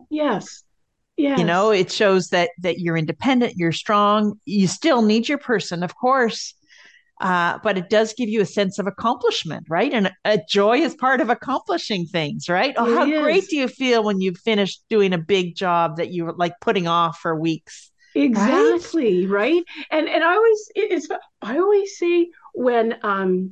Yes. 0.10 0.64
Yes. 1.18 1.40
You 1.40 1.46
know, 1.46 1.72
it 1.72 1.92
shows 1.92 2.30
that 2.30 2.50
that 2.60 2.80
you're 2.80 2.98
independent, 2.98 3.54
you're 3.56 3.72
strong. 3.72 4.40
You 4.46 4.68
still 4.68 5.02
need 5.02 5.28
your 5.28 5.38
person, 5.38 5.84
of 5.84 5.96
course. 5.96 6.54
Uh, 7.20 7.60
but 7.62 7.78
it 7.78 7.88
does 7.88 8.16
give 8.16 8.30
you 8.30 8.42
a 8.42 8.46
sense 8.46 8.80
of 8.80 8.88
accomplishment, 8.88 9.68
right? 9.70 9.94
And 9.94 10.12
a 10.26 10.40
joy 10.50 10.80
is 10.80 10.96
part 10.96 11.22
of 11.22 11.30
accomplishing 11.30 12.08
things, 12.08 12.50
right? 12.50 12.74
Oh, 12.76 12.96
how 12.96 13.06
is. 13.06 13.22
great 13.22 13.48
do 13.48 13.58
you 13.58 13.68
feel 13.68 14.04
when 14.04 14.22
you've 14.22 14.40
finished 14.40 14.82
doing 14.90 15.14
a 15.14 15.20
big 15.20 15.56
job 15.56 15.98
that 15.98 16.10
you 16.12 16.26
were 16.26 16.34
like 16.34 16.54
putting 16.62 16.88
off 16.88 17.20
for 17.20 17.40
weeks? 17.40 17.91
Exactly 18.16 19.26
right? 19.28 19.54
right, 19.54 19.64
and 19.92 20.08
and 20.10 20.24
i 20.24 20.34
always 20.34 20.72
it's 20.76 21.08
i 21.42 21.58
always 21.58 21.98
say 21.98 22.30
when 22.54 22.96
um 23.04 23.50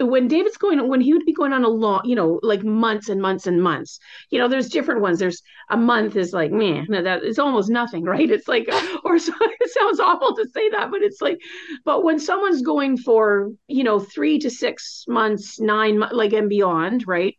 when 0.00 0.26
david's 0.28 0.56
going 0.56 0.88
when 0.88 1.00
he 1.00 1.12
would 1.12 1.24
be 1.26 1.34
going 1.34 1.52
on 1.52 1.64
a 1.64 1.68
long 1.68 2.00
you 2.04 2.14
know 2.14 2.40
like 2.42 2.64
months 2.64 3.08
and 3.08 3.20
months 3.20 3.46
and 3.46 3.62
months 3.62 3.98
you 4.30 4.38
know 4.38 4.48
there's 4.48 4.68
different 4.68 5.00
ones. 5.00 5.18
There's 5.18 5.42
a 5.70 5.76
month 5.76 6.16
is 6.16 6.32
like 6.32 6.50
man 6.50 6.86
that 6.90 7.22
is 7.22 7.38
almost 7.38 7.70
nothing 7.70 8.04
right? 8.14 8.30
It's 8.30 8.48
like 8.48 8.68
or 9.04 9.18
so, 9.18 9.32
it 9.40 9.70
sounds 9.70 10.00
awful 10.00 10.34
to 10.36 10.46
say 10.54 10.70
that 10.70 10.90
but 10.90 11.02
it's 11.02 11.20
like 11.20 11.38
but 11.84 12.04
when 12.04 12.18
someone's 12.18 12.62
going 12.62 12.96
for 12.96 13.50
you 13.66 13.84
know 13.84 13.98
three 14.00 14.38
to 14.40 14.50
six 14.50 15.04
months 15.08 15.60
nine 15.60 16.02
like 16.12 16.32
and 16.32 16.48
beyond 16.48 17.06
right 17.06 17.36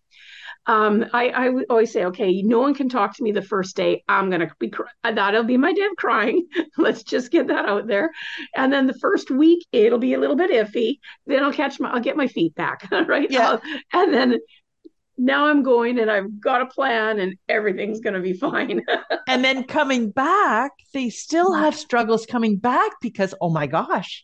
um, 0.70 1.04
I, 1.14 1.30
I 1.30 1.50
always 1.68 1.92
say, 1.92 2.06
okay, 2.06 2.44
no 2.44 2.60
one 2.60 2.76
can 2.76 2.90
talk 2.90 3.18
to 3.18 3.24
me 3.24 3.32
the 3.32 3.42
first 3.42 3.76
day. 3.76 4.04
I'm 4.08 4.30
gonna 4.30 4.52
be 4.60 4.72
that'll 5.04 5.44
be 5.44 5.58
my 5.58 5.74
day 5.74 5.82
of 5.86 5.96
crying. 5.98 6.48
Let's 6.78 7.02
just 7.02 7.32
get 7.32 7.48
that 7.48 7.66
out 7.66 7.88
there. 7.88 8.12
And 8.56 8.72
then 8.72 8.86
the 8.86 8.94
first 8.94 9.32
week, 9.32 9.66
it'll 9.72 9.98
be 9.98 10.14
a 10.14 10.20
little 10.20 10.36
bit 10.36 10.52
iffy. 10.52 11.00
Then 11.26 11.44
I'll 11.44 11.52
catch 11.52 11.80
my, 11.80 11.90
I'll 11.90 12.02
get 12.02 12.16
my 12.16 12.28
feet 12.28 12.54
back, 12.54 12.88
right? 13.08 13.32
Yeah. 13.32 13.58
I'll, 13.94 14.04
and 14.04 14.14
then 14.14 14.40
now 15.18 15.48
I'm 15.48 15.64
going 15.64 15.98
and 15.98 16.12
I've 16.12 16.40
got 16.40 16.62
a 16.62 16.68
plan 16.68 17.18
and 17.18 17.36
everything's 17.50 18.00
going 18.00 18.14
to 18.14 18.22
be 18.22 18.34
fine. 18.38 18.84
and 19.28 19.44
then 19.44 19.64
coming 19.64 20.12
back, 20.12 20.74
they 20.94 21.10
still 21.10 21.52
have 21.52 21.76
struggles 21.76 22.28
coming 22.28 22.58
back 22.58 22.92
because, 23.02 23.34
oh 23.42 23.50
my 23.50 23.66
gosh, 23.66 24.24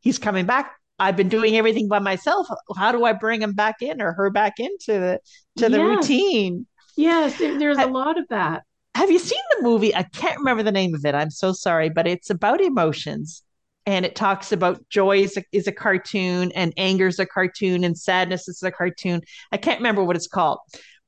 he's 0.00 0.18
coming 0.18 0.46
back. 0.46 0.72
I've 1.00 1.16
been 1.16 1.28
doing 1.28 1.56
everything 1.56 1.88
by 1.88 1.98
myself. 1.98 2.46
How 2.76 2.92
do 2.92 3.04
I 3.04 3.14
bring 3.14 3.42
him 3.42 3.54
back 3.54 3.80
in 3.80 4.00
or 4.00 4.12
her 4.12 4.30
back 4.30 4.60
into 4.60 4.92
the 4.92 5.20
to 5.56 5.68
the 5.68 5.78
yes. 5.78 5.96
routine? 5.96 6.66
Yes, 6.96 7.38
there's 7.38 7.78
a 7.78 7.86
lot 7.86 8.18
of 8.18 8.28
that. 8.28 8.62
Have 8.94 9.10
you 9.10 9.18
seen 9.18 9.40
the 9.56 9.62
movie? 9.62 9.94
I 9.94 10.02
can't 10.02 10.38
remember 10.38 10.62
the 10.62 10.72
name 10.72 10.94
of 10.94 11.04
it. 11.04 11.14
I'm 11.14 11.30
so 11.30 11.52
sorry, 11.52 11.88
but 11.88 12.06
it's 12.06 12.28
about 12.28 12.60
emotions 12.60 13.42
and 13.86 14.04
it 14.04 14.14
talks 14.14 14.52
about 14.52 14.86
joy 14.90 15.18
is 15.18 15.36
a, 15.36 15.44
is 15.52 15.66
a 15.66 15.72
cartoon 15.72 16.52
and 16.52 16.74
anger 16.76 17.06
is 17.06 17.18
a 17.18 17.26
cartoon 17.26 17.82
and 17.82 17.98
sadness 17.98 18.46
is 18.46 18.62
a 18.62 18.70
cartoon. 18.70 19.22
I 19.52 19.56
can't 19.56 19.78
remember 19.78 20.04
what 20.04 20.16
it's 20.16 20.28
called. 20.28 20.58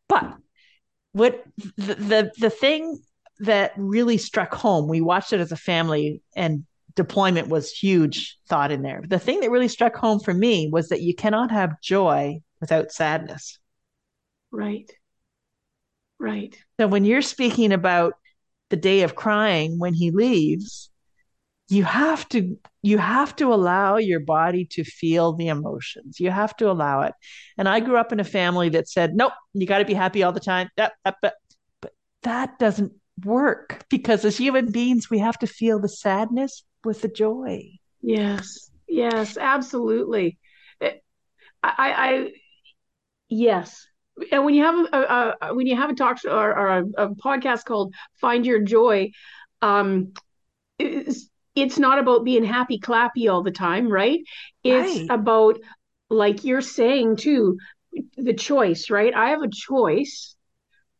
But 0.08 0.34
what 1.12 1.44
the, 1.76 1.94
the 1.94 2.32
the 2.38 2.50
thing 2.50 2.98
that 3.40 3.72
really 3.76 4.16
struck 4.16 4.54
home, 4.54 4.88
we 4.88 5.00
watched 5.00 5.32
it 5.32 5.40
as 5.40 5.52
a 5.52 5.56
family 5.56 6.22
and 6.34 6.64
deployment 6.94 7.48
was 7.48 7.70
huge 7.70 8.38
thought 8.48 8.70
in 8.70 8.82
there. 8.82 9.02
The 9.06 9.18
thing 9.18 9.40
that 9.40 9.50
really 9.50 9.68
struck 9.68 9.96
home 9.96 10.20
for 10.20 10.34
me 10.34 10.68
was 10.70 10.88
that 10.88 11.02
you 11.02 11.14
cannot 11.14 11.50
have 11.50 11.80
joy 11.80 12.40
without 12.60 12.92
sadness. 12.92 13.58
Right. 14.50 14.90
Right. 16.18 16.56
So 16.78 16.86
when 16.86 17.04
you're 17.04 17.22
speaking 17.22 17.72
about 17.72 18.14
the 18.70 18.76
day 18.76 19.02
of 19.02 19.14
crying 19.14 19.78
when 19.78 19.94
he 19.94 20.10
leaves, 20.10 20.90
you 21.68 21.84
have 21.84 22.28
to 22.30 22.58
you 22.82 22.98
have 22.98 23.34
to 23.36 23.52
allow 23.52 23.96
your 23.96 24.20
body 24.20 24.66
to 24.72 24.84
feel 24.84 25.32
the 25.32 25.48
emotions. 25.48 26.20
You 26.20 26.30
have 26.30 26.56
to 26.58 26.70
allow 26.70 27.02
it. 27.02 27.14
And 27.56 27.68
I 27.68 27.80
grew 27.80 27.96
up 27.96 28.12
in 28.12 28.20
a 28.20 28.24
family 28.24 28.68
that 28.70 28.88
said, 28.88 29.14
"Nope, 29.14 29.32
you 29.54 29.66
got 29.66 29.78
to 29.78 29.84
be 29.84 29.94
happy 29.94 30.22
all 30.22 30.32
the 30.32 30.40
time." 30.40 30.68
But 30.76 31.34
that 32.22 32.58
doesn't 32.58 32.92
work 33.24 33.84
because 33.88 34.24
as 34.24 34.36
human 34.36 34.70
beings, 34.70 35.10
we 35.10 35.18
have 35.18 35.38
to 35.38 35.46
feel 35.46 35.80
the 35.80 35.88
sadness 35.88 36.64
with 36.84 37.02
the 37.02 37.08
joy. 37.08 37.70
Yes, 38.00 38.70
yes, 38.88 39.36
absolutely. 39.36 40.38
I, 40.80 40.90
I, 41.62 42.32
yes. 43.28 43.86
And 44.30 44.44
when 44.44 44.54
you 44.54 44.62
have 44.62 44.86
a, 44.92 45.34
a 45.40 45.54
when 45.54 45.66
you 45.66 45.76
have 45.76 45.90
a 45.90 45.94
talk 45.94 46.18
show 46.18 46.36
or, 46.36 46.50
or 46.50 46.66
a, 46.68 46.84
a, 46.98 47.14
podcast 47.14 47.64
called 47.64 47.94
"Find 48.20 48.44
Your 48.44 48.60
Joy," 48.60 49.10
um, 49.62 50.12
it's, 50.78 51.28
it's 51.54 51.78
not 51.78 51.98
about 51.98 52.24
being 52.24 52.44
happy 52.44 52.78
clappy 52.78 53.30
all 53.30 53.42
the 53.42 53.50
time, 53.50 53.88
right? 53.88 54.20
It's 54.62 54.98
right. 54.98 55.06
about, 55.10 55.58
like 56.10 56.44
you're 56.44 56.60
saying 56.60 57.16
too, 57.16 57.58
the 58.16 58.34
choice, 58.34 58.90
right? 58.90 59.14
I 59.14 59.30
have 59.30 59.42
a 59.42 59.48
choice, 59.48 60.36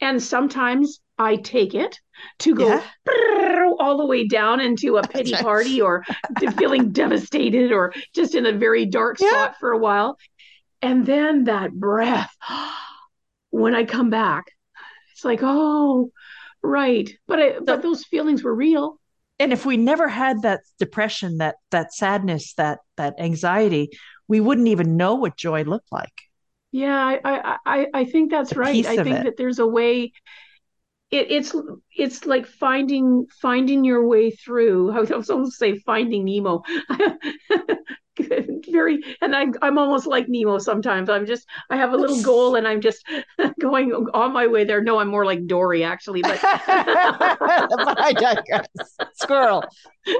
and 0.01 0.23
sometimes 0.23 1.01
I 1.19 1.37
take 1.37 1.75
it 1.75 1.99
to 2.41 2.55
go 2.55 2.69
yeah. 2.69 2.83
All 3.83 3.97
the 3.97 4.07
way 4.07 4.27
down 4.27 4.61
into 4.61 4.97
a 4.97 5.03
pity 5.03 5.33
party 5.33 5.81
or 5.81 6.05
feeling 6.57 6.93
devastated 6.93 7.73
or 7.73 7.93
just 8.15 8.35
in 8.35 8.47
a 8.47 8.53
very 8.53 8.87
dark 8.87 9.19
yeah. 9.21 9.29
spot 9.29 9.57
for 9.59 9.73
a 9.73 9.79
while. 9.79 10.17
And 10.81 11.05
then 11.05 11.45
that 11.45 11.73
breath, 11.73 12.35
when 13.51 13.75
I 13.75 13.85
come 13.85 14.09
back, 14.09 14.45
it's 15.13 15.25
like, 15.25 15.41
oh, 15.43 16.11
right. 16.63 17.11
But 17.27 17.41
I, 17.41 17.55
so, 17.55 17.65
but 17.65 17.83
those 17.83 18.05
feelings 18.05 18.43
were 18.43 18.55
real. 18.55 19.01
And 19.39 19.53
if 19.53 19.67
we 19.67 19.77
never 19.77 20.07
had 20.07 20.43
that 20.43 20.61
depression, 20.79 21.39
that 21.39 21.57
that 21.73 21.93
sadness, 21.93 22.55
that 22.55 22.79
that 22.97 23.15
anxiety, 23.19 23.91
we 24.29 24.39
wouldn't 24.39 24.69
even 24.69 24.97
know 24.97 25.17
what 25.17 25.37
joy 25.37 25.63
looked 25.65 25.91
like. 25.91 26.13
Yeah, 26.71 27.19
I 27.25 27.59
I 27.67 27.87
I, 27.93 28.05
think 28.05 28.31
that's 28.31 28.55
right. 28.55 28.87
I 28.87 28.97
think 28.97 29.19
it. 29.19 29.25
that 29.25 29.37
there's 29.37 29.59
a 29.59 29.67
way 29.67 30.13
it, 31.13 31.31
it's 31.31 31.55
it's 31.97 32.25
like 32.27 32.47
finding 32.47 33.27
finding 33.41 33.85
your 33.85 34.07
way 34.07 34.31
through. 34.31 34.91
I 35.13 35.17
was 35.17 35.31
almost 35.31 35.59
say 35.59 35.79
finding 35.79 36.25
Nemo. 36.25 36.63
Very, 38.71 39.03
and 39.21 39.35
I'm 39.35 39.55
I'm 39.63 39.79
almost 39.79 40.07
like 40.07 40.27
Nemo 40.29 40.59
sometimes. 40.59 41.09
I'm 41.11 41.27
just 41.27 41.47
I 41.71 41.77
have 41.77 41.93
a 41.93 41.97
little 41.97 42.23
goal 42.25 42.57
and 42.57 42.67
I'm 42.67 42.81
just 42.81 43.07
going 43.61 43.93
on 44.15 44.33
my 44.33 44.47
way 44.47 44.65
there. 44.65 44.83
No, 44.83 44.99
I'm 44.99 45.09
more 45.09 45.25
like 45.25 45.47
Dory 45.47 45.85
actually, 45.85 46.23
but, 46.23 46.41
but 46.41 48.01
I 48.01 48.13
digress. 48.15 48.69
Squirrel. 49.15 49.65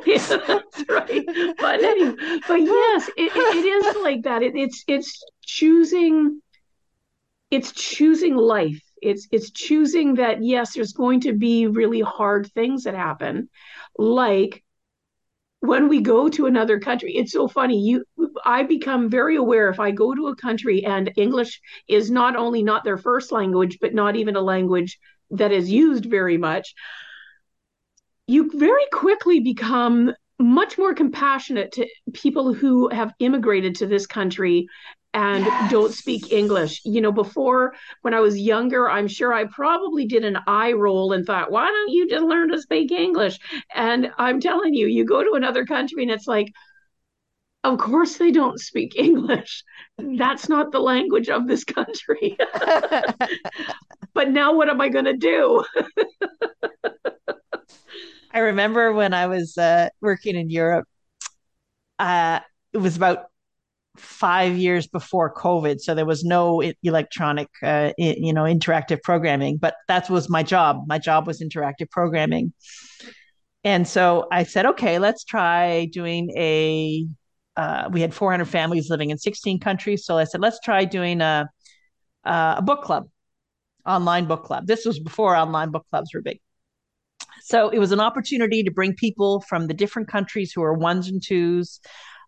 yeah, 0.07 0.27
that's 0.27 0.85
right. 0.89 1.25
But 1.59 1.83
anyway, 1.83 2.17
but 2.49 2.61
yes, 2.61 3.09
it, 3.17 3.33
it, 3.35 3.57
it 3.57 3.65
is 3.65 3.97
like 4.03 4.23
that. 4.23 4.43
It, 4.43 4.57
it's 4.57 4.85
it's 4.87 5.25
choosing. 5.45 6.41
It's 7.51 7.73
choosing 7.73 8.37
life 8.37 8.81
it's 9.03 9.29
it's 9.33 9.51
choosing 9.51 10.15
that 10.15 10.43
yes 10.43 10.75
there's 10.75 10.93
going 10.93 11.21
to 11.21 11.33
be 11.33 11.67
really 11.67 12.01
hard 12.01 12.51
things 12.53 12.85
that 12.85 12.95
happen. 12.95 13.49
Like 13.99 14.63
when 15.63 15.89
we 15.89 16.01
go 16.01 16.29
to 16.29 16.47
another 16.47 16.81
country 16.81 17.15
it's 17.15 17.31
so 17.33 17.47
funny 17.47 17.79
you 17.79 18.05
i 18.45 18.65
become 18.65 19.09
very 19.09 19.37
aware 19.37 19.71
if 19.71 19.79
i 19.79 19.93
go 19.93 20.13
to 20.13 20.27
a 20.27 20.35
country 20.35 20.85
and 20.85 21.13
english 21.17 21.61
is 21.87 22.11
not 22.11 22.35
only 22.35 22.65
not 22.65 22.83
their 22.83 22.99
first 22.99 23.31
language 23.31 23.79
but 23.81 23.95
not 23.95 24.17
even 24.17 24.35
a 24.35 24.41
language 24.41 24.99
that 25.31 25.53
is 25.53 25.71
used 25.71 26.05
very 26.07 26.37
much 26.37 26.75
you 28.27 28.51
very 28.59 28.87
quickly 28.93 29.39
become 29.39 30.13
much 30.41 30.79
more 30.79 30.95
compassionate 30.95 31.71
to 31.71 31.87
people 32.13 32.53
who 32.53 32.89
have 32.89 33.15
immigrated 33.21 33.77
to 33.77 33.87
this 33.87 34.07
country 34.07 34.67
and 35.15 35.45
Yes. 35.45 35.71
don't 35.71 35.93
speak 35.93 36.33
English. 36.33 36.81
You 36.85 37.01
know, 37.01 37.13
before 37.13 37.75
when 38.03 38.15
I 38.15 38.21
was 38.21 38.39
younger, 38.39 38.89
I'm 38.89 39.09
sure 39.09 39.33
I 39.33 39.45
probably 39.45 40.07
did 40.07 40.25
an 40.25 40.39
eye 40.47 40.73
roll 40.73 41.13
and 41.13 41.27
thought, 41.27 41.51
why 41.51 41.67
don't 41.67 41.91
you 41.91 42.09
just 42.09 42.25
learn 42.25 42.51
to 42.51 42.61
speak 42.61 42.91
English? 42.93 43.39
And 43.75 44.11
I'm 44.19 44.41
telling 44.41 44.75
you, 44.75 44.87
you 44.87 45.05
go 45.05 45.23
to 45.23 45.33
another 45.35 45.67
country 45.67 46.03
and 46.03 46.11
it's 46.13 46.27
like, 46.27 46.53
of 47.65 47.79
course 47.79 48.17
they 48.17 48.31
don't 48.33 48.61
speak 48.61 48.97
English. 48.97 49.63
That's 49.99 50.49
not 50.49 50.73
the 50.73 50.81
language 50.81 51.29
of 51.29 51.47
this 51.47 51.65
country. 51.65 52.37
but 54.15 54.31
now 54.31 54.55
what 54.55 54.69
am 54.69 54.81
I 54.81 54.89
going 54.89 55.05
to 55.05 55.17
do? 55.17 55.65
I 58.35 58.39
remember 58.39 58.93
when 58.93 59.13
I 59.13 59.27
was 59.27 59.59
uh, 59.59 59.91
working 60.01 60.37
in 60.37 60.49
Europe, 60.49 60.89
uh, 61.99 62.41
it 62.73 62.79
was 62.79 62.97
about 62.97 63.27
five 63.97 64.57
years 64.57 64.87
before 64.87 65.33
COVID, 65.35 65.81
so 65.81 65.95
there 65.95 66.07
was 66.07 66.25
no 66.25 66.63
electronic, 66.83 67.49
uh, 67.63 67.93
you 67.99 68.33
know, 68.33 68.45
interactive 68.45 69.03
programming. 69.03 69.59
But 69.59 69.75
that 69.89 70.09
was 70.09 70.29
my 70.29 70.43
job. 70.43 70.85
My 70.87 70.99
job 70.99 71.27
was 71.27 71.41
interactive 71.41 71.91
programming, 71.91 72.53
and 73.65 73.87
so 73.87 74.29
I 74.33 74.45
said, 74.45 74.67
okay, 74.67 74.99
let's 74.99 75.25
try 75.25 75.87
doing 75.87 76.31
a. 76.37 77.07
Uh, 77.55 77.91
we 77.93 78.01
had 78.01 78.15
400 78.15 78.47
families 78.47 78.89
living 78.89 79.11
in 79.11 79.19
16 79.19 79.61
countries, 79.61 80.07
so 80.07 80.17
I 80.17 80.25
said, 80.25 80.41
let's 80.41 80.59
try 80.61 80.87
doing 80.87 81.21
a 81.21 81.51
a 82.25 82.63
book 82.63 82.83
club, 82.83 83.09
online 83.87 84.27
book 84.27 84.45
club. 84.45 84.67
This 84.67 84.85
was 84.85 84.99
before 84.99 85.37
online 85.37 85.71
book 85.71 85.87
clubs 85.91 86.15
were 86.15 86.23
big. 86.23 86.41
So 87.45 87.69
it 87.69 87.79
was 87.79 87.93
an 87.93 88.01
opportunity 88.01 88.63
to 88.63 88.71
bring 88.71 88.95
people 88.95 89.41
from 89.49 89.67
the 89.67 89.75
different 89.75 90.09
countries 90.09 90.53
who 90.55 90.63
are 90.63 90.75
ones 90.75 91.09
and 91.09 91.23
twos 91.23 91.81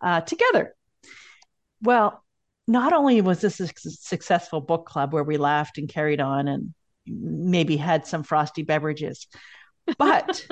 uh, 0.02 0.20
together. 0.22 0.74
Well, 1.84 2.24
not 2.66 2.92
only 2.94 3.20
was 3.20 3.40
this 3.40 3.60
a 3.60 3.68
successful 3.68 4.60
book 4.60 4.86
club 4.86 5.12
where 5.12 5.22
we 5.22 5.36
laughed 5.36 5.76
and 5.76 5.88
carried 5.88 6.20
on 6.20 6.48
and 6.48 6.74
maybe 7.06 7.76
had 7.76 8.06
some 8.06 8.22
frosty 8.22 8.62
beverages, 8.62 9.26
but 9.98 10.46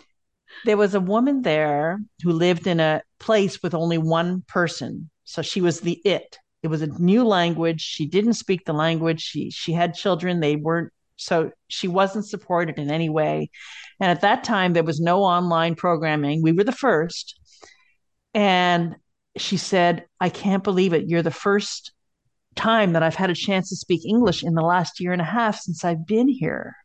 there 0.64 0.76
was 0.76 0.94
a 0.94 1.00
woman 1.00 1.42
there 1.42 2.00
who 2.22 2.32
lived 2.32 2.66
in 2.66 2.80
a 2.80 3.02
place 3.20 3.62
with 3.62 3.74
only 3.74 3.98
one 3.98 4.42
person. 4.48 5.10
So 5.22 5.42
she 5.42 5.60
was 5.60 5.80
the 5.80 6.00
it. 6.04 6.38
It 6.64 6.68
was 6.68 6.82
a 6.82 6.86
new 6.86 7.24
language. 7.24 7.80
She 7.80 8.06
didn't 8.06 8.34
speak 8.34 8.64
the 8.64 8.72
language. 8.72 9.20
She 9.20 9.50
she 9.50 9.72
had 9.72 9.94
children. 9.94 10.40
They 10.40 10.56
weren't 10.56 10.92
so 11.16 11.52
she 11.68 11.86
wasn't 11.86 12.26
supported 12.26 12.78
in 12.78 12.90
any 12.90 13.08
way. 13.08 13.50
And 14.00 14.10
at 14.10 14.22
that 14.22 14.42
time 14.42 14.72
there 14.72 14.82
was 14.82 15.00
no 15.00 15.22
online 15.22 15.76
programming. 15.76 16.42
We 16.42 16.52
were 16.52 16.64
the 16.64 16.72
first. 16.72 17.38
And 18.32 18.96
she 19.36 19.56
said, 19.56 20.06
I 20.20 20.28
can't 20.28 20.64
believe 20.64 20.92
it. 20.92 21.08
You're 21.08 21.22
the 21.22 21.30
first 21.30 21.92
time 22.54 22.92
that 22.92 23.02
I've 23.02 23.14
had 23.14 23.30
a 23.30 23.34
chance 23.34 23.68
to 23.68 23.76
speak 23.76 24.04
English 24.06 24.42
in 24.44 24.54
the 24.54 24.62
last 24.62 25.00
year 25.00 25.12
and 25.12 25.20
a 25.20 25.24
half 25.24 25.58
since 25.58 25.84
I've 25.84 26.06
been 26.06 26.28
here. 26.28 26.76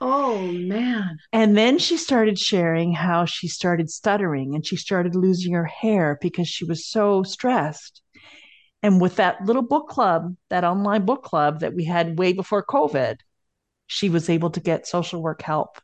Oh 0.00 0.40
man. 0.40 1.18
And 1.32 1.56
then 1.56 1.78
she 1.78 1.96
started 1.96 2.38
sharing 2.38 2.92
how 2.92 3.24
she 3.24 3.46
started 3.46 3.88
stuttering 3.88 4.54
and 4.54 4.66
she 4.66 4.74
started 4.74 5.14
losing 5.14 5.52
her 5.52 5.64
hair 5.64 6.18
because 6.20 6.48
she 6.48 6.64
was 6.64 6.88
so 6.88 7.22
stressed. 7.22 8.02
And 8.82 9.00
with 9.00 9.16
that 9.16 9.44
little 9.44 9.62
book 9.62 9.88
club, 9.88 10.34
that 10.50 10.64
online 10.64 11.04
book 11.04 11.22
club 11.22 11.60
that 11.60 11.74
we 11.74 11.84
had 11.84 12.18
way 12.18 12.32
before 12.32 12.64
COVID, 12.64 13.18
she 13.86 14.08
was 14.08 14.28
able 14.28 14.50
to 14.50 14.60
get 14.60 14.88
social 14.88 15.22
work 15.22 15.42
help. 15.42 15.80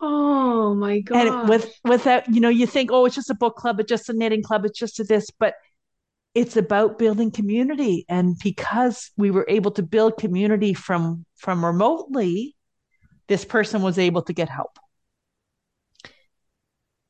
Oh 0.00 0.74
my 0.74 1.00
god! 1.00 1.40
And 1.40 1.48
with 1.48 1.74
without, 1.84 2.28
you 2.32 2.40
know, 2.40 2.48
you 2.48 2.66
think, 2.66 2.90
oh, 2.92 3.06
it's 3.06 3.14
just 3.14 3.30
a 3.30 3.34
book 3.34 3.56
club, 3.56 3.80
it's 3.80 3.88
just 3.88 4.08
a 4.08 4.12
knitting 4.12 4.42
club, 4.42 4.64
it's 4.64 4.78
just 4.78 5.00
a 5.00 5.04
this, 5.04 5.30
but 5.30 5.54
it's 6.34 6.56
about 6.56 6.98
building 6.98 7.30
community. 7.30 8.04
And 8.08 8.36
because 8.42 9.10
we 9.16 9.30
were 9.30 9.46
able 9.48 9.70
to 9.72 9.82
build 9.82 10.18
community 10.18 10.74
from 10.74 11.24
from 11.36 11.64
remotely, 11.64 12.54
this 13.28 13.44
person 13.44 13.82
was 13.82 13.98
able 13.98 14.22
to 14.22 14.32
get 14.32 14.48
help. 14.48 14.78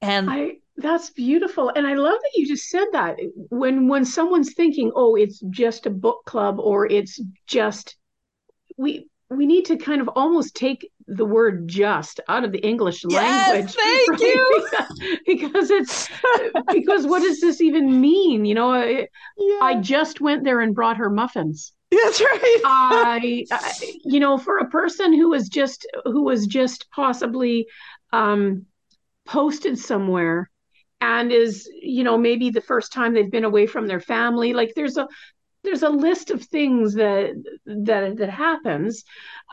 And 0.01 0.31
I 0.31 0.53
that's 0.77 1.11
beautiful. 1.11 1.73
And 1.75 1.87
I 1.87 1.95
love 1.95 2.19
that 2.21 2.33
you 2.37 2.47
just 2.47 2.69
said 2.69 2.87
that. 2.93 3.19
When 3.51 3.89
when 3.89 4.05
someone's 4.05 4.55
thinking, 4.55 4.93
"Oh, 4.95 5.17
it's 5.17 5.41
just 5.51 5.87
a 5.87 5.91
book 5.91 6.25
club 6.27 6.61
or 6.61 6.87
it's 6.87 7.21
just 7.47 7.97
we 8.77 9.09
we 9.31 9.47
need 9.47 9.65
to 9.67 9.77
kind 9.77 10.01
of 10.01 10.09
almost 10.15 10.55
take 10.55 10.91
the 11.09 11.25
word 11.25 11.69
just 11.69 12.21
out 12.29 12.45
of 12.45 12.53
the 12.53 12.65
English 12.65 13.05
Yes, 13.05 13.15
language. 13.15 13.75
thank 13.77 14.09
right? 14.09 14.21
you. 14.21 14.69
because 15.27 15.71
it's 15.71 16.09
because 16.71 17.07
what 17.07 17.23
does 17.23 17.41
this 17.41 17.61
even 17.61 18.01
mean? 18.01 18.45
You 18.45 18.55
know, 18.55 18.73
I, 18.73 19.09
yeah, 19.37 19.59
I 19.62 19.75
just 19.81 20.21
went 20.21 20.45
there 20.45 20.61
and 20.61 20.75
brought 20.75 20.99
her 20.99 21.11
muffins. 21.11 21.73
that's 21.91 22.21
right. 22.21 22.61
I, 22.65 23.47
I 23.51 23.73
you 24.05 24.21
know 24.21 24.39
for 24.39 24.59
a 24.59 24.69
person 24.69 25.12
who 25.12 25.31
was 25.31 25.49
just 25.49 25.87
who 26.05 26.23
was 26.25 26.47
just 26.47 26.89
possibly 26.91 27.67
um 28.12 28.67
posted 29.27 29.79
somewhere 29.79 30.51
and 31.01 31.33
is 31.33 31.69
you 31.83 32.05
know 32.05 32.17
maybe 32.17 32.51
the 32.51 32.61
first 32.61 32.93
time 32.93 33.12
they've 33.15 33.31
been 33.31 33.45
away 33.45 33.67
from 33.67 33.87
their 33.87 34.01
family 34.01 34.53
like 34.53 34.73
there's 34.75 34.97
a 34.97 35.07
there's 35.67 35.83
a 35.83 35.91
list 35.91 36.31
of 36.31 36.43
things 36.43 36.95
that 36.95 37.35
that 37.67 38.17
that 38.17 38.31
happens. 38.31 39.05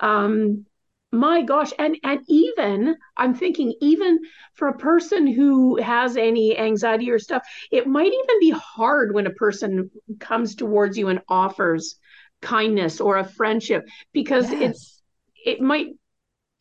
Um 0.02 0.66
my 1.12 1.44
gosh 1.44 1.72
and 1.78 1.96
and 2.04 2.22
even 2.28 2.96
i'm 3.18 3.36
thinking 3.36 3.72
even 3.82 4.18
for 4.56 4.68
a 4.68 4.78
person 4.80 5.28
who 5.28 5.80
has 5.80 6.18
any 6.18 6.58
anxiety 6.58 7.12
or 7.12 7.20
stuff 7.20 7.44
it 7.72 7.86
might 7.86 8.12
even 8.12 8.40
be 8.40 8.50
hard 8.50 9.14
when 9.14 9.28
a 9.28 9.34
person 9.34 9.92
comes 10.20 10.56
towards 10.56 10.98
you 10.98 11.10
and 11.10 11.22
offers 11.30 11.98
kindness 12.42 13.00
or 13.00 13.18
a 13.18 13.24
friendship 13.24 13.88
because 14.12 14.50
it's 14.50 15.04
it 15.46 15.62
might 15.62 15.90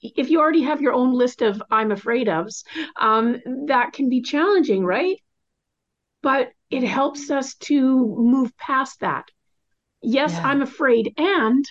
if 0.03 0.29
you 0.29 0.39
already 0.39 0.63
have 0.63 0.83
your 0.83 0.93
own 0.93 1.15
list 1.15 1.41
of 1.41 1.63
i'm 1.71 1.91
afraid 1.91 2.27
ofs 2.27 2.65
um, 3.01 3.41
that 3.67 3.95
can 3.95 4.09
be 4.11 4.21
challenging 4.21 4.85
right? 4.85 5.17
But 6.23 6.53
it 6.71 6.85
helps 6.85 7.31
us 7.31 7.55
to 7.55 7.81
move 8.17 8.57
past 8.57 9.01
that 9.01 9.25
yes 10.03 10.33
Yeah. 10.33 10.47
i'm 10.49 10.63
afraid 10.63 11.15
and 11.17 11.65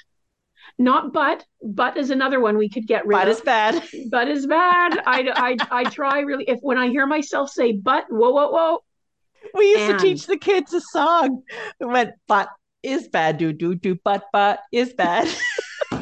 not 0.77 1.11
but 1.13 1.45
but 1.63 1.97
is 1.97 2.09
another 2.09 2.39
one 2.39 2.57
we 2.57 2.69
could 2.69 2.87
get 2.87 3.05
rid 3.05 3.15
But 3.15 3.27
of 3.27 3.33
it's 3.33 3.41
bad. 3.41 3.83
but 4.09 4.27
is 4.27 4.47
bad 4.47 4.99
I, 5.05 5.29
I 5.35 5.57
i 5.79 5.83
try 5.85 6.19
really 6.21 6.45
if 6.47 6.59
when 6.61 6.77
i 6.77 6.87
hear 6.87 7.05
myself 7.05 7.49
say 7.51 7.73
but 7.73 8.05
whoa 8.09 8.31
whoa 8.31 8.49
whoa 8.51 8.79
We 9.55 9.69
used 9.71 9.81
And- 9.81 9.99
to 9.99 10.05
teach 10.05 10.25
the 10.27 10.37
kids 10.37 10.71
a 10.73 10.81
song. 10.81 11.41
It 11.79 11.85
went, 11.85 12.11
but 12.27 12.47
is 12.83 13.07
bad, 13.09 13.37
do 13.37 13.51
do 13.51 13.75
do, 13.75 13.97
but 14.03 14.23
but 14.31 14.59
is 14.71 14.93
bad. 14.93 15.27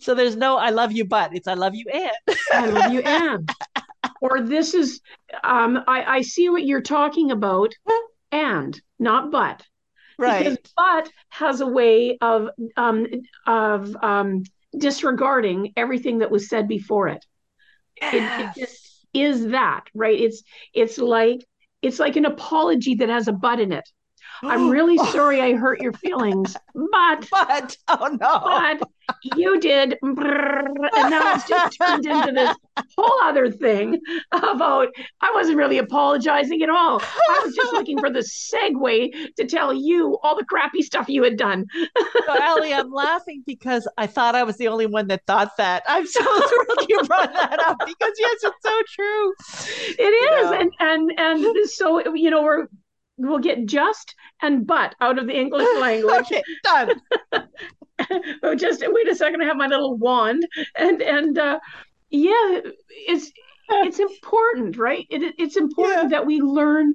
so 0.00 0.14
there's 0.14 0.36
no 0.36 0.56
I 0.56 0.70
love 0.70 0.92
you, 0.92 1.04
but 1.04 1.34
it's 1.34 1.48
I 1.48 1.54
love 1.54 1.74
you 1.74 1.86
and. 1.92 2.12
I 2.52 2.66
love 2.66 2.92
you, 2.92 3.00
Anne. 3.00 3.46
or 4.20 4.40
this 4.40 4.74
is, 4.74 5.00
um, 5.44 5.78
I, 5.86 6.16
I 6.18 6.20
see 6.22 6.48
what 6.48 6.64
you're 6.64 6.80
talking 6.82 7.30
about, 7.30 7.72
and 8.32 8.80
not 8.98 9.30
but. 9.30 9.64
Because 10.24 10.58
but 10.76 11.10
has 11.30 11.60
a 11.60 11.66
way 11.66 12.18
of 12.20 12.48
um, 12.76 13.06
of 13.46 13.96
um, 14.02 14.42
disregarding 14.76 15.72
everything 15.76 16.18
that 16.18 16.30
was 16.30 16.48
said 16.48 16.68
before 16.68 17.08
it. 17.08 17.24
It, 18.10 18.32
it 18.36 18.54
Yes. 18.54 18.58
just 18.58 19.06
is 19.14 19.48
that 19.48 19.84
right? 19.94 20.18
It's 20.20 20.42
it's 20.74 20.98
like 20.98 21.44
it's 21.82 21.98
like 21.98 22.16
an 22.16 22.24
apology 22.24 22.96
that 22.96 23.08
has 23.08 23.28
a 23.28 23.32
but 23.32 23.60
in 23.60 23.72
it. 23.72 23.88
I'm 24.42 24.68
really 24.70 24.98
sorry 25.10 25.40
I 25.40 25.54
hurt 25.54 25.80
your 25.80 25.92
feelings, 25.94 26.56
but 26.74 27.28
But 27.30 27.76
oh 27.88 28.16
no. 28.20 28.78
but 28.80 28.88
you 29.36 29.60
did, 29.60 29.96
and 30.02 30.16
now 30.16 31.34
it's 31.34 31.48
just 31.48 31.76
turned 31.78 32.06
into 32.06 32.32
this 32.32 32.56
whole 32.98 33.20
other 33.22 33.50
thing 33.50 34.00
about 34.32 34.88
I 35.20 35.32
wasn't 35.34 35.56
really 35.58 35.78
apologizing 35.78 36.60
at 36.62 36.68
all. 36.70 37.00
I 37.00 37.40
was 37.44 37.54
just 37.54 37.72
looking 37.72 37.98
for 37.98 38.10
the 38.10 38.18
segue 38.20 39.34
to 39.36 39.44
tell 39.46 39.72
you 39.72 40.18
all 40.22 40.36
the 40.36 40.44
crappy 40.44 40.82
stuff 40.82 41.08
you 41.08 41.22
had 41.22 41.36
done. 41.36 41.66
So, 42.26 42.34
Ellie, 42.34 42.74
I'm 42.74 42.90
laughing 42.90 43.44
because 43.46 43.86
I 43.98 44.08
thought 44.08 44.34
I 44.34 44.42
was 44.42 44.56
the 44.56 44.66
only 44.66 44.86
one 44.86 45.06
that 45.08 45.22
thought 45.28 45.56
that. 45.58 45.84
I'm 45.86 46.06
so 46.06 46.22
thrilled 46.24 46.88
you 46.88 47.00
brought 47.04 47.32
that 47.32 47.60
up 47.64 47.76
because 47.86 48.12
yes, 48.18 48.36
it's 48.42 48.56
so 48.62 48.82
true. 48.92 49.32
It 49.96 50.02
is, 50.02 50.50
Yeah. 50.50 50.60
and 50.60 50.72
and 50.80 51.12
and 51.18 51.70
so 51.70 52.14
you 52.14 52.30
know 52.30 52.42
we're 52.42 52.66
we'll 53.18 53.38
get 53.38 53.66
just 53.66 54.14
and 54.42 54.66
but 54.66 54.94
out 55.00 55.18
of 55.18 55.26
the 55.26 55.36
English 55.36 55.66
language. 55.80 56.26
Okay, 56.32 56.42
done. 56.64 57.00
oh, 58.42 58.54
just 58.54 58.82
wait 58.86 59.08
a 59.08 59.14
second. 59.14 59.42
I 59.42 59.46
have 59.46 59.56
my 59.56 59.66
little 59.66 59.96
wand, 59.96 60.46
and 60.76 61.02
and 61.02 61.38
uh, 61.38 61.58
yeah, 62.10 62.60
it's 62.90 63.32
it's 63.68 63.98
important, 63.98 64.76
right? 64.76 65.06
It, 65.10 65.34
it's 65.38 65.56
important 65.56 66.04
Yeah. 66.04 66.18
that 66.18 66.26
we 66.26 66.40
learn. 66.40 66.94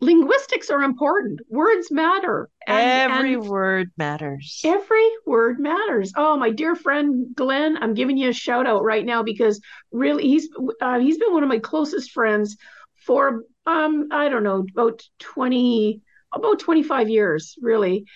Linguistics 0.00 0.68
are 0.68 0.82
important. 0.82 1.40
Words 1.48 1.90
matter. 1.90 2.50
And, 2.66 3.12
Every 3.12 3.34
and 3.34 3.48
word 3.48 3.90
matters. 3.96 4.60
every 4.62 5.08
word 5.24 5.58
matters. 5.58 6.12
Oh, 6.14 6.36
my 6.36 6.50
dear 6.50 6.74
friend 6.74 7.34
Glenn, 7.34 7.78
I'm 7.80 7.94
giving 7.94 8.18
you 8.18 8.28
a 8.28 8.32
shout 8.34 8.66
out 8.66 8.84
right 8.84 9.06
now 9.06 9.22
because 9.22 9.58
really 9.92 10.24
he's 10.24 10.50
uh, 10.82 10.98
he's 10.98 11.16
been 11.16 11.32
one 11.32 11.42
of 11.42 11.48
my 11.48 11.58
closest 11.60 12.10
friends 12.10 12.58
for 13.06 13.44
um, 13.66 14.08
I 14.10 14.28
don't 14.28 14.44
know, 14.44 14.66
about 14.70 15.02
20, 15.18 16.00
about 16.32 16.58
25 16.60 17.08
years, 17.08 17.56
really. 17.60 18.06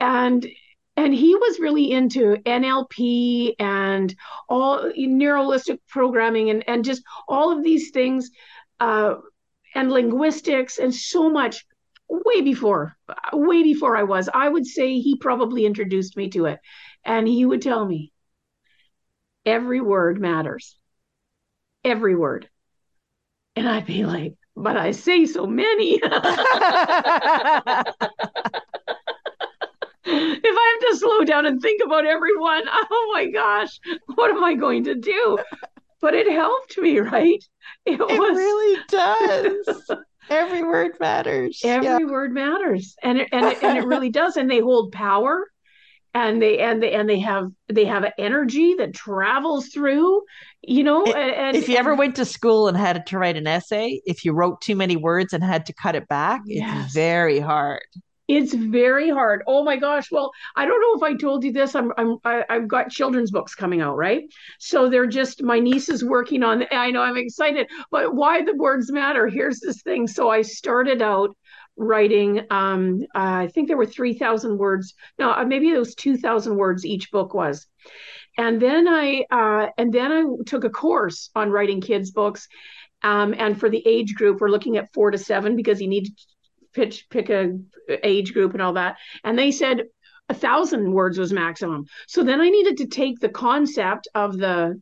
And 0.00 0.46
and 0.98 1.12
he 1.12 1.34
was 1.34 1.60
really 1.60 1.90
into 1.90 2.36
NLP 2.46 3.54
and 3.58 4.14
all 4.48 4.90
neuralistic 4.92 5.78
programming 5.88 6.48
and, 6.48 6.66
and 6.66 6.86
just 6.86 7.02
all 7.28 7.56
of 7.56 7.62
these 7.62 7.90
things 7.90 8.30
uh, 8.80 9.16
and 9.74 9.92
linguistics 9.92 10.78
and 10.78 10.94
so 10.94 11.28
much 11.28 11.66
way 12.08 12.40
before 12.40 12.96
way 13.32 13.62
before 13.62 13.96
I 13.96 14.04
was. 14.04 14.28
I 14.32 14.48
would 14.48 14.66
say 14.66 14.98
he 14.98 15.16
probably 15.16 15.66
introduced 15.66 16.16
me 16.16 16.30
to 16.30 16.46
it. 16.46 16.60
And 17.04 17.28
he 17.28 17.44
would 17.44 17.62
tell 17.62 17.84
me 17.84 18.12
every 19.44 19.80
word 19.80 20.20
matters. 20.20 20.76
Every 21.84 22.16
word. 22.16 22.48
And 23.54 23.68
I'd 23.68 23.86
be 23.86 24.04
like, 24.04 24.34
but 24.56 24.76
I 24.76 24.90
say 24.90 25.26
so 25.26 25.46
many. 25.46 26.00
if 30.06 30.56
I 30.58 30.78
have 30.80 30.90
to 30.90 30.96
slow 30.98 31.24
down 31.24 31.46
and 31.46 31.60
think 31.60 31.82
about 31.84 32.06
everyone, 32.06 32.62
oh 32.68 33.10
my 33.12 33.26
gosh, 33.26 33.78
what 34.14 34.30
am 34.30 34.42
I 34.42 34.54
going 34.54 34.84
to 34.84 34.94
do? 34.94 35.38
But 36.00 36.14
it 36.14 36.30
helped 36.30 36.78
me, 36.78 36.98
right? 36.98 37.44
It, 37.84 38.00
it 38.00 38.00
was... 38.00 38.36
really 38.36 38.80
does. 38.88 39.90
Every 40.30 40.62
word 40.62 40.92
matters. 40.98 41.60
Every 41.62 41.86
yeah. 41.86 41.98
word 41.98 42.32
matters, 42.32 42.96
and 43.00 43.18
it, 43.18 43.28
and 43.30 43.46
it, 43.46 43.62
and 43.62 43.78
it 43.78 43.84
really 43.84 44.10
does. 44.10 44.36
And 44.36 44.50
they 44.50 44.58
hold 44.58 44.90
power, 44.90 45.46
and 46.16 46.40
they 46.40 46.58
and 46.58 46.82
they 46.82 46.94
and 46.94 47.08
they 47.08 47.18
have 47.20 47.50
they 47.68 47.84
have 47.84 48.02
an 48.04 48.12
energy 48.18 48.74
that 48.74 48.94
travels 48.94 49.68
through. 49.68 50.22
You 50.62 50.82
know, 50.82 51.04
it, 51.04 51.14
and 51.14 51.56
if 51.56 51.68
you 51.68 51.76
ever 51.76 51.94
went 51.94 52.16
to 52.16 52.24
school 52.24 52.68
and 52.68 52.76
had 52.76 53.06
to 53.06 53.18
write 53.18 53.36
an 53.36 53.46
essay, 53.46 54.00
if 54.06 54.24
you 54.24 54.32
wrote 54.32 54.60
too 54.62 54.76
many 54.76 54.96
words 54.96 55.34
and 55.34 55.44
had 55.44 55.66
to 55.66 55.74
cut 55.74 55.94
it 55.94 56.08
back, 56.08 56.40
yes. 56.46 56.86
it's 56.86 56.94
very 56.94 57.38
hard. 57.38 57.82
It's 58.28 58.54
very 58.54 59.08
hard. 59.08 59.44
Oh 59.46 59.62
my 59.62 59.76
gosh. 59.76 60.10
Well, 60.10 60.32
I 60.56 60.66
don't 60.66 60.80
know 60.80 60.96
if 60.96 61.02
I 61.02 61.16
told 61.16 61.44
you 61.44 61.52
this. 61.52 61.74
I'm 61.76 61.92
I'm 61.98 62.16
I, 62.24 62.44
i 62.48 62.54
have 62.54 62.66
got 62.66 62.90
children's 62.90 63.30
books 63.30 63.54
coming 63.54 63.82
out, 63.82 63.96
right? 63.96 64.24
So 64.58 64.88
they're 64.88 65.06
just 65.06 65.42
my 65.42 65.60
niece 65.60 65.90
is 65.90 66.02
working 66.02 66.42
on. 66.42 66.64
I 66.72 66.90
know 66.90 67.02
I'm 67.02 67.18
excited, 67.18 67.68
but 67.90 68.14
why 68.14 68.42
the 68.42 68.56
words 68.56 68.90
matter? 68.90 69.28
Here's 69.28 69.60
this 69.60 69.82
thing. 69.82 70.08
So 70.08 70.30
I 70.30 70.42
started 70.42 71.02
out 71.02 71.36
writing. 71.76 72.46
Um, 72.50 73.02
uh, 73.14 73.44
I 73.44 73.48
think 73.48 73.68
there 73.68 73.76
were 73.76 73.86
three 73.86 74.14
thousand 74.14 74.58
words. 74.58 74.94
No, 75.18 75.30
uh, 75.30 75.44
maybe 75.44 75.68
it 75.68 75.78
was 75.78 75.94
two 75.94 76.16
thousand 76.16 76.56
words 76.56 76.84
each 76.84 77.10
book 77.10 77.34
was. 77.34 77.66
And 78.38 78.60
then 78.60 78.86
I 78.88 79.24
uh, 79.30 79.68
and 79.78 79.92
then 79.92 80.12
I 80.12 80.24
took 80.44 80.64
a 80.64 80.70
course 80.70 81.30
on 81.34 81.50
writing 81.50 81.80
kids 81.80 82.10
books. 82.10 82.48
Um, 83.02 83.34
and 83.38 83.58
for 83.58 83.68
the 83.68 83.82
age 83.86 84.14
group, 84.14 84.40
we're 84.40 84.48
looking 84.48 84.78
at 84.78 84.92
four 84.92 85.10
to 85.10 85.18
seven 85.18 85.54
because 85.54 85.80
you 85.80 85.88
need 85.88 86.06
to 86.06 86.12
pitch 86.76 87.06
pick 87.08 87.30
a 87.30 87.58
age 88.02 88.34
group 88.34 88.52
and 88.52 88.60
all 88.60 88.74
that 88.74 88.96
and 89.24 89.38
they 89.38 89.50
said 89.50 89.84
a 90.28 90.34
thousand 90.34 90.92
words 90.92 91.18
was 91.18 91.32
maximum 91.32 91.86
so 92.06 92.22
then 92.22 92.40
i 92.40 92.50
needed 92.50 92.76
to 92.76 92.86
take 92.86 93.18
the 93.18 93.28
concept 93.30 94.08
of 94.14 94.36
the 94.36 94.80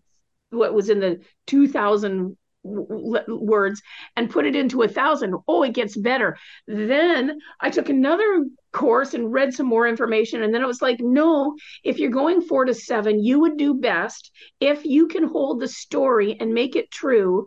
what 0.50 0.74
was 0.74 0.90
in 0.90 0.98
the 0.98 1.20
2000 1.46 2.36
words 2.64 3.82
and 4.16 4.30
put 4.30 4.46
it 4.46 4.56
into 4.56 4.82
a 4.82 4.88
thousand 4.88 5.34
oh 5.46 5.62
it 5.62 5.74
gets 5.74 5.96
better 5.96 6.36
then 6.66 7.38
i 7.60 7.68
took 7.68 7.88
another 7.88 8.46
course 8.72 9.14
and 9.14 9.32
read 9.32 9.52
some 9.52 9.66
more 9.66 9.86
information 9.86 10.42
and 10.42 10.52
then 10.52 10.62
it 10.62 10.66
was 10.66 10.82
like 10.82 10.98
no 11.00 11.54
if 11.84 11.98
you're 11.98 12.10
going 12.10 12.40
four 12.40 12.64
to 12.64 12.74
seven 12.74 13.22
you 13.22 13.38
would 13.38 13.56
do 13.58 13.74
best 13.74 14.30
if 14.60 14.84
you 14.84 15.06
can 15.06 15.24
hold 15.24 15.60
the 15.60 15.68
story 15.68 16.36
and 16.40 16.54
make 16.54 16.74
it 16.74 16.90
true 16.90 17.46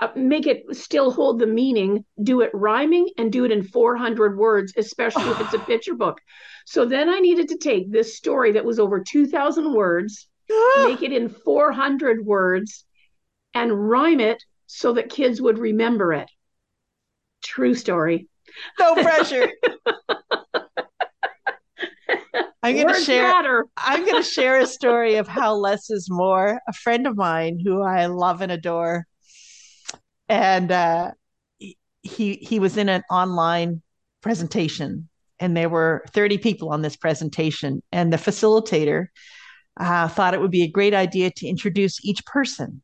uh, 0.00 0.08
make 0.14 0.46
it 0.46 0.64
still 0.76 1.10
hold 1.10 1.38
the 1.38 1.46
meaning, 1.46 2.04
do 2.22 2.40
it 2.42 2.50
rhyming 2.54 3.08
and 3.18 3.32
do 3.32 3.44
it 3.44 3.50
in 3.50 3.64
400 3.64 4.38
words, 4.38 4.72
especially 4.76 5.28
if 5.28 5.40
it's 5.40 5.54
a 5.54 5.58
picture 5.66 5.94
book. 5.94 6.20
So 6.66 6.84
then 6.84 7.08
I 7.08 7.18
needed 7.18 7.48
to 7.48 7.56
take 7.56 7.90
this 7.90 8.16
story 8.16 8.52
that 8.52 8.64
was 8.64 8.78
over 8.78 9.00
2,000 9.00 9.74
words, 9.74 10.28
make 10.76 11.02
it 11.02 11.12
in 11.12 11.28
400 11.28 12.24
words, 12.24 12.84
and 13.54 13.88
rhyme 13.90 14.20
it 14.20 14.42
so 14.66 14.92
that 14.94 15.10
kids 15.10 15.40
would 15.40 15.58
remember 15.58 16.12
it. 16.12 16.28
True 17.42 17.74
story. 17.74 18.28
No 18.78 18.94
pressure. 18.94 19.50
I'm 22.62 22.74
going 22.74 22.92
to 22.92 23.00
share. 23.00 23.64
I'm 23.76 24.04
going 24.04 24.22
to 24.22 24.28
share 24.28 24.58
a 24.58 24.66
story 24.66 25.14
of 25.14 25.28
how 25.28 25.54
less 25.54 25.90
is 25.90 26.08
more. 26.10 26.60
A 26.66 26.72
friend 26.72 27.06
of 27.06 27.16
mine 27.16 27.60
who 27.64 27.82
I 27.82 28.06
love 28.06 28.40
and 28.42 28.50
adore 28.50 29.06
and 30.28 30.70
uh, 30.70 31.10
he 31.58 32.34
he 32.34 32.58
was 32.58 32.76
in 32.76 32.88
an 32.88 33.02
online 33.10 33.82
presentation, 34.20 35.08
and 35.40 35.56
there 35.56 35.68
were 35.68 36.04
30 36.12 36.38
people 36.38 36.70
on 36.70 36.82
this 36.82 36.96
presentation, 36.96 37.82
and 37.92 38.12
the 38.12 38.16
facilitator 38.16 39.06
uh, 39.78 40.08
thought 40.08 40.34
it 40.34 40.40
would 40.40 40.50
be 40.50 40.62
a 40.62 40.70
great 40.70 40.94
idea 40.94 41.30
to 41.36 41.46
introduce 41.46 42.04
each 42.04 42.24
person. 42.26 42.82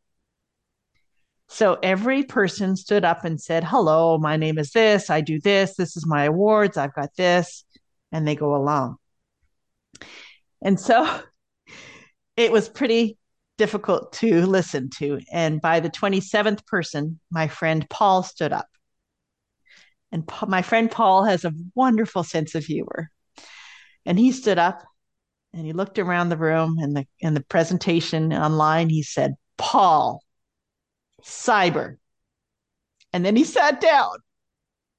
So 1.55 1.79
every 1.85 2.25
person 2.25 2.75
stood 2.75 3.05
up 3.05 3.25
and 3.25 3.41
said, 3.41 3.63
"Hello, 3.63 4.19
my 4.19 4.37
name 4.37 4.59
is 4.59 4.73
this. 4.73 5.09
I 5.09 5.21
do 5.21 5.41
this. 5.41 5.77
This 5.77 5.97
is 5.97 6.05
my 6.05 6.25
awards. 6.25 6.77
I've 6.77 6.97
got 6.97 7.15
this," 7.17 7.65
and 8.11 8.27
they 8.27 8.35
go 8.35 8.57
along. 8.57 8.97
And 10.61 10.81
so 10.81 11.23
it 12.37 12.51
was 12.51 12.69
pretty 12.69 13.19
difficult 13.57 14.15
to 14.15 14.45
listen 14.47 14.91
to. 14.99 15.21
And 15.33 15.61
by 15.61 15.79
the 15.79 15.91
27th 15.91 16.67
person, 16.67 17.21
my 17.31 17.47
friend 17.47 17.89
Paul 17.89 18.25
stood 18.25 18.53
up. 18.53 18.67
And 20.11 20.27
pa- 20.27 20.47
my 20.47 20.63
friend 20.63 20.91
Paul 20.91 21.23
has 21.23 21.45
a 21.45 21.55
wonderful 21.77 22.25
sense 22.25 22.57
of 22.57 22.65
humor. 22.65 23.11
And 24.05 24.19
he 24.19 24.33
stood 24.33 24.59
up 24.59 24.83
and 25.53 25.65
he 25.65 25.73
looked 25.73 26.01
around 26.01 26.31
the 26.31 26.37
room 26.37 26.79
and 26.81 26.97
the 26.97 27.07
in 27.21 27.35
the 27.35 27.45
presentation 27.45 28.33
online 28.33 28.89
he 28.89 29.05
said, 29.05 29.35
"Paul, 29.57 30.21
cyber." 31.25 31.97
And 33.15 33.25
then 33.25 33.37
he 33.37 33.45
sat 33.45 33.81
down. 33.81 34.17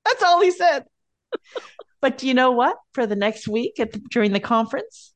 That's 0.05 0.23
all 0.23 0.41
he 0.41 0.51
said. 0.51 0.85
but 2.01 2.17
do 2.17 2.27
you 2.27 2.33
know 2.33 2.51
what? 2.51 2.77
For 2.93 3.05
the 3.05 3.15
next 3.15 3.47
week 3.47 3.79
at 3.79 3.91
the, 3.91 3.99
during 4.09 4.31
the 4.31 4.39
conference, 4.39 5.13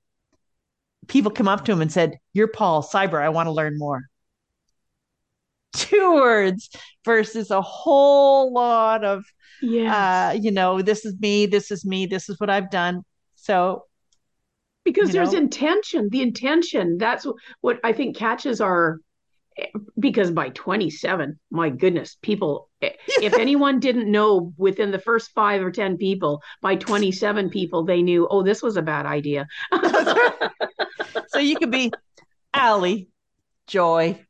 people 1.08 1.32
come 1.32 1.48
up 1.48 1.63
to 1.65 1.72
him 1.72 1.82
and 1.82 1.91
said, 1.91 2.17
You're 2.34 2.50
Paul, 2.50 2.84
cyber, 2.84 3.22
I 3.22 3.30
want 3.30 3.48
to 3.48 3.52
learn 3.52 3.78
more. 3.78 4.02
Two 5.74 6.15
words 6.15 6.69
versus 7.06 7.52
a 7.52 7.62
whole 7.62 8.52
lot 8.52 9.06
of, 9.06 9.24
yes. 9.62 9.93
uh, 9.93 10.38
you 10.39 10.52
know, 10.52 10.82
this 10.82 11.06
is 11.06 11.17
me, 11.19 11.45
this 11.45 11.72
is 11.72 11.86
me, 11.86 12.06
this 12.06 12.28
is 12.28 12.39
what 12.39 12.50
I've 12.50 12.69
done. 12.69 13.04
So, 13.36 13.86
because 14.84 15.12
there's 15.12 15.34
know. 15.34 15.39
intention, 15.39 16.10
the 16.10 16.22
intention, 16.22 16.98
that's 16.98 17.26
what 17.62 17.80
I 17.84 17.93
think 17.93 18.17
catches 18.17 18.60
our 18.60 19.00
because 20.00 20.32
by 20.32 20.50
27 20.50 21.39
my 21.52 21.69
goodness 21.69 22.17
people 22.22 22.69
eh, 22.82 22.91
if 23.08 23.34
anyone 23.34 23.80
didn't 23.80 24.12
know 24.12 24.54
within 24.58 24.91
the 24.91 25.00
first 25.00 25.32
five 25.32 25.62
or 25.62 25.72
ten 25.72 25.98
people 25.98 26.41
by 26.62 26.76
27 26.76 27.50
people 27.50 27.84
they 27.84 28.02
knew 28.02 28.28
oh 28.30 28.43
this 28.43 28.62
was 28.62 28.78
a 28.78 28.82
bad 28.82 29.06
idea 29.06 29.48
so 31.28 31.39
you 31.39 31.56
could 31.56 31.72
be 31.72 31.91
Ali, 32.54 33.10
Joy. 33.67 34.26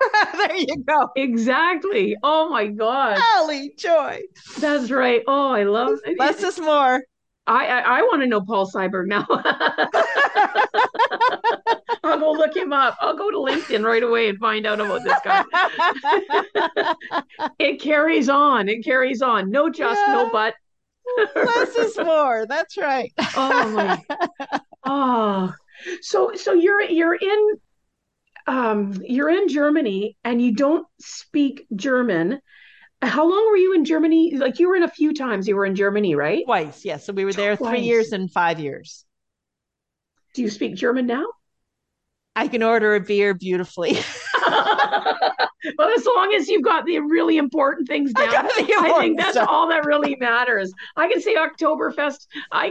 there 0.34 0.56
you 0.56 0.84
go. 0.86 1.08
Exactly. 1.16 2.16
Oh 2.22 2.48
my 2.48 2.66
God. 2.66 3.20
Ali, 3.36 3.72
Joy. 3.78 4.22
That's 4.58 4.90
right. 4.90 5.22
Oh, 5.26 5.52
I 5.52 5.64
love. 5.64 5.98
Less 6.18 6.42
is 6.42 6.58
more. 6.58 7.02
I 7.46 7.66
I, 7.66 7.98
I 7.98 8.02
want 8.02 8.22
to 8.22 8.26
know 8.26 8.40
Paul 8.40 8.70
Cyber 8.70 9.06
now. 9.06 9.26
I'll 12.04 12.20
go 12.20 12.32
look 12.32 12.56
him 12.56 12.72
up. 12.72 12.96
I'll 13.00 13.16
go 13.16 13.30
to 13.30 13.36
LinkedIn 13.36 13.84
right 13.84 14.02
away 14.02 14.28
and 14.28 14.38
find 14.38 14.66
out 14.66 14.80
about 14.80 15.02
this 15.04 15.18
guy. 15.24 15.44
it 17.58 17.80
carries 17.80 18.28
on. 18.28 18.68
It 18.68 18.84
carries 18.84 19.22
on. 19.22 19.50
No 19.50 19.68
just, 19.70 20.00
yeah. 20.06 20.14
no 20.14 20.30
but. 20.30 20.54
Less 21.34 21.76
is 21.76 21.98
more. 22.04 22.46
That's 22.46 22.76
right. 22.76 23.12
oh 23.36 23.70
my. 23.70 24.04
Oh. 24.84 25.52
So 26.00 26.32
so 26.34 26.52
you're 26.52 26.82
you're 26.82 27.14
in 27.14 27.54
um 28.46 29.00
you're 29.04 29.30
in 29.30 29.48
Germany 29.48 30.16
and 30.24 30.40
you 30.40 30.54
don't 30.54 30.86
speak 31.00 31.66
German. 31.74 32.40
How 33.02 33.28
long 33.28 33.50
were 33.50 33.56
you 33.56 33.74
in 33.74 33.84
Germany? 33.84 34.36
Like 34.36 34.58
you 34.58 34.68
were 34.68 34.76
in 34.76 34.82
a 34.82 34.88
few 34.88 35.12
times 35.12 35.46
you 35.46 35.56
were 35.56 35.66
in 35.66 35.74
Germany, 35.74 36.14
right? 36.14 36.44
Twice, 36.44 36.84
yes. 36.84 37.04
So 37.04 37.12
we 37.12 37.24
were 37.24 37.32
there 37.32 37.56
Twice. 37.56 37.70
three 37.70 37.80
years 37.80 38.12
and 38.12 38.30
five 38.30 38.58
years. 38.58 39.04
Do 40.34 40.42
you 40.42 40.50
speak 40.50 40.74
German 40.74 41.06
now? 41.06 41.26
I 42.34 42.48
can 42.48 42.62
order 42.62 42.94
a 42.94 43.00
beer 43.00 43.32
beautifully. 43.32 43.98
but 45.76 45.96
as 45.96 46.04
long 46.04 46.34
as 46.36 46.48
you've 46.48 46.62
got 46.64 46.84
the 46.84 46.98
really 47.00 47.38
important 47.38 47.88
things 47.88 48.12
down, 48.12 48.34
I, 48.34 48.76
I 48.80 49.00
think 49.00 49.18
that's 49.18 49.32
stuff. 49.32 49.48
all 49.48 49.68
that 49.68 49.86
really 49.86 50.16
matters. 50.16 50.72
I 50.96 51.08
can 51.08 51.20
say 51.20 51.34
Oktoberfest. 51.34 52.26
I. 52.52 52.68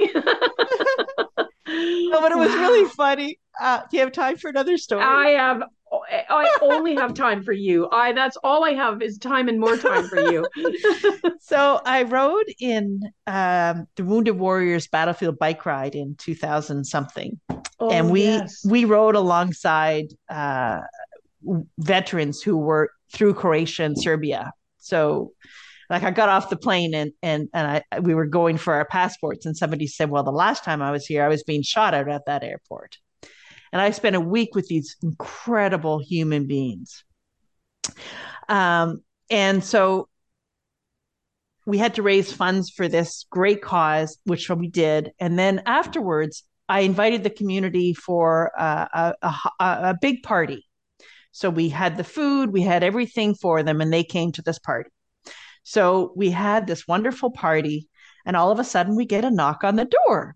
no, 1.35 1.45
but 2.21 2.31
it 2.31 2.37
was 2.37 2.53
really 2.53 2.87
funny. 2.89 3.39
Uh, 3.59 3.81
do 3.89 3.97
you 3.97 4.03
have 4.03 4.11
time 4.11 4.37
for 4.37 4.49
another 4.49 4.77
story? 4.77 5.03
I 5.03 5.29
have 5.29 5.63
I 6.11 6.57
only 6.61 6.95
have 6.95 7.13
time 7.25 7.43
for 7.43 7.53
you. 7.53 7.89
I 7.91 8.11
that's 8.13 8.37
all 8.43 8.63
I 8.63 8.71
have 8.71 9.01
is 9.01 9.17
time 9.17 9.47
and 9.47 9.59
more 9.59 9.77
time 9.77 10.07
for 10.07 10.19
you. 10.19 10.45
so 11.39 11.81
I 11.85 12.03
rode 12.03 12.53
in 12.59 13.01
um, 13.27 13.87
the 13.95 14.03
Wounded 14.03 14.37
Warriors 14.37 14.87
Battlefield 14.87 15.37
Bike 15.39 15.65
Ride 15.65 15.95
in 15.95 16.15
2000 16.15 16.85
something, 16.85 17.39
oh, 17.79 17.89
and 17.89 18.11
we 18.11 18.23
yes. 18.23 18.65
we 18.65 18.85
rode 18.85 19.15
alongside 19.15 20.05
uh, 20.29 20.81
veterans 21.79 22.41
who 22.41 22.57
were 22.57 22.91
through 23.11 23.33
Croatia 23.33 23.83
and 23.83 23.99
Serbia. 23.99 24.51
So 24.79 25.31
like 25.89 26.03
I 26.03 26.11
got 26.11 26.29
off 26.29 26.49
the 26.49 26.57
plane 26.57 26.93
and 26.93 27.11
and 27.21 27.49
and 27.53 27.83
I 27.91 27.99
we 27.99 28.15
were 28.15 28.25
going 28.25 28.57
for 28.57 28.73
our 28.73 28.85
passports 28.85 29.45
and 29.45 29.55
somebody 29.55 29.87
said, 29.87 30.09
"Well, 30.09 30.23
the 30.23 30.31
last 30.31 30.63
time 30.63 30.81
I 30.81 30.91
was 30.91 31.05
here, 31.05 31.23
I 31.23 31.27
was 31.27 31.43
being 31.43 31.61
shot 31.61 31.93
at 31.93 32.07
at 32.07 32.25
that 32.25 32.43
airport." 32.43 32.97
And 33.71 33.81
I 33.81 33.91
spent 33.91 34.15
a 34.15 34.21
week 34.21 34.55
with 34.55 34.67
these 34.67 34.95
incredible 35.01 35.99
human 35.99 36.47
beings. 36.47 37.03
Um, 38.47 39.03
and 39.29 39.63
so 39.63 40.07
we 41.65 41.77
had 41.77 41.95
to 41.95 42.03
raise 42.03 42.31
funds 42.31 42.69
for 42.69 42.87
this 42.87 43.25
great 43.29 43.61
cause, 43.61 44.17
which 44.25 44.49
we 44.49 44.67
did. 44.67 45.11
And 45.19 45.37
then 45.37 45.63
afterwards, 45.65 46.43
I 46.69 46.81
invited 46.81 47.23
the 47.23 47.29
community 47.29 47.93
for 47.93 48.51
a, 48.57 49.13
a, 49.21 49.33
a, 49.59 49.97
big 49.99 50.23
party. 50.23 50.65
So 51.31 51.49
we 51.49 51.69
had 51.69 51.97
the 51.97 52.03
food, 52.03 52.51
we 52.51 52.61
had 52.61 52.83
everything 52.83 53.35
for 53.35 53.61
them, 53.61 53.81
and 53.81 53.91
they 53.91 54.03
came 54.03 54.31
to 54.33 54.41
this 54.41 54.59
party. 54.59 54.89
So 55.63 56.13
we 56.15 56.31
had 56.31 56.65
this 56.65 56.87
wonderful 56.87 57.31
party, 57.31 57.89
and 58.25 58.35
all 58.35 58.51
of 58.51 58.59
a 58.59 58.63
sudden 58.63 58.95
we 58.95 59.05
get 59.05 59.25
a 59.25 59.31
knock 59.31 59.63
on 59.63 59.75
the 59.75 59.85
door. 59.85 60.35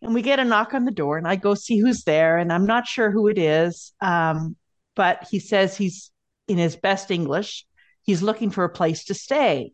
And 0.00 0.14
we 0.14 0.22
get 0.22 0.38
a 0.38 0.44
knock 0.44 0.74
on 0.74 0.84
the 0.84 0.92
door, 0.92 1.18
and 1.18 1.26
I 1.26 1.36
go 1.36 1.54
see 1.54 1.78
who's 1.78 2.04
there, 2.04 2.38
and 2.38 2.52
I'm 2.52 2.66
not 2.66 2.86
sure 2.86 3.10
who 3.10 3.26
it 3.28 3.38
is. 3.38 3.92
Um, 4.00 4.56
but 4.94 5.26
he 5.30 5.38
says 5.38 5.76
he's 5.76 6.10
in 6.46 6.58
his 6.58 6.76
best 6.76 7.10
English, 7.10 7.66
he's 8.02 8.22
looking 8.22 8.50
for 8.50 8.64
a 8.64 8.70
place 8.70 9.04
to 9.04 9.14
stay. 9.14 9.72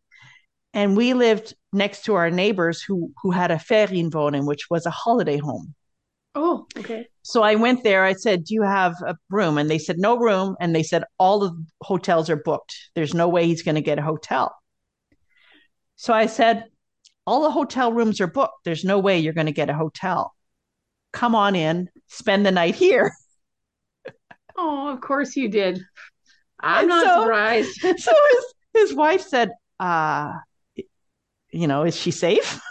And 0.73 0.97
we 0.97 1.15
lived 1.15 1.55
next 1.73 2.05
to 2.07 2.15
our 2.15 2.31
neighbors 2.31 2.83
who 2.83 3.13
who 3.23 3.31
had 3.31 3.51
a 3.51 3.57
Ferienwohnung, 3.57 4.47
which 4.47 4.69
was 4.71 4.87
a 4.87 4.91
holiday 4.91 5.39
home. 5.39 5.75
Oh, 6.35 6.67
okay. 6.77 7.07
So 7.23 7.43
I 7.43 7.55
went 7.55 7.85
there. 7.85 8.05
I 8.05 8.13
said, 8.13 8.45
Do 8.45 8.55
you 8.55 8.63
have 8.63 8.95
a 9.07 9.17
room? 9.31 9.57
And 9.57 9.71
they 9.71 9.79
said, 9.79 9.99
No 9.99 10.19
room. 10.19 10.57
And 10.61 10.75
they 10.75 10.83
said, 10.83 11.05
All 11.19 11.39
the 11.39 11.65
hotels 11.83 12.29
are 12.29 12.37
booked. 12.37 12.75
There's 12.95 13.15
no 13.15 13.29
way 13.29 13.47
he's 13.47 13.63
going 13.63 13.77
to 13.77 13.81
get 13.81 13.99
a 13.99 14.03
hotel. 14.03 14.55
So 15.97 16.13
I 16.13 16.27
said, 16.27 16.65
All 17.27 17.43
the 17.43 17.51
hotel 17.51 17.93
rooms 17.93 18.21
are 18.21 18.27
booked. 18.27 18.65
There's 18.65 18.85
no 18.85 18.99
way 18.99 19.19
you're 19.19 19.33
going 19.33 19.47
to 19.47 19.53
get 19.53 19.71
a 19.71 19.75
hotel. 19.75 20.35
Come 21.13 21.35
on 21.35 21.55
in, 21.55 21.89
spend 22.09 22.45
the 22.45 22.53
night 22.53 22.75
here. 22.75 23.13
Oh, 24.57 24.87
of 24.87 25.01
course 25.01 25.35
you 25.35 25.49
did. 25.49 25.81
I'm 26.61 26.83
and 26.83 26.89
not 26.89 27.05
so, 27.05 27.23
surprised. 27.23 27.75
so 27.81 28.13
his, 28.31 28.45
his 28.73 28.95
wife 28.95 29.23
said, 29.23 29.51
uh, 29.81 30.31
you 31.51 31.67
know, 31.67 31.83
is 31.83 31.97
she 31.97 32.13
safe? 32.13 32.61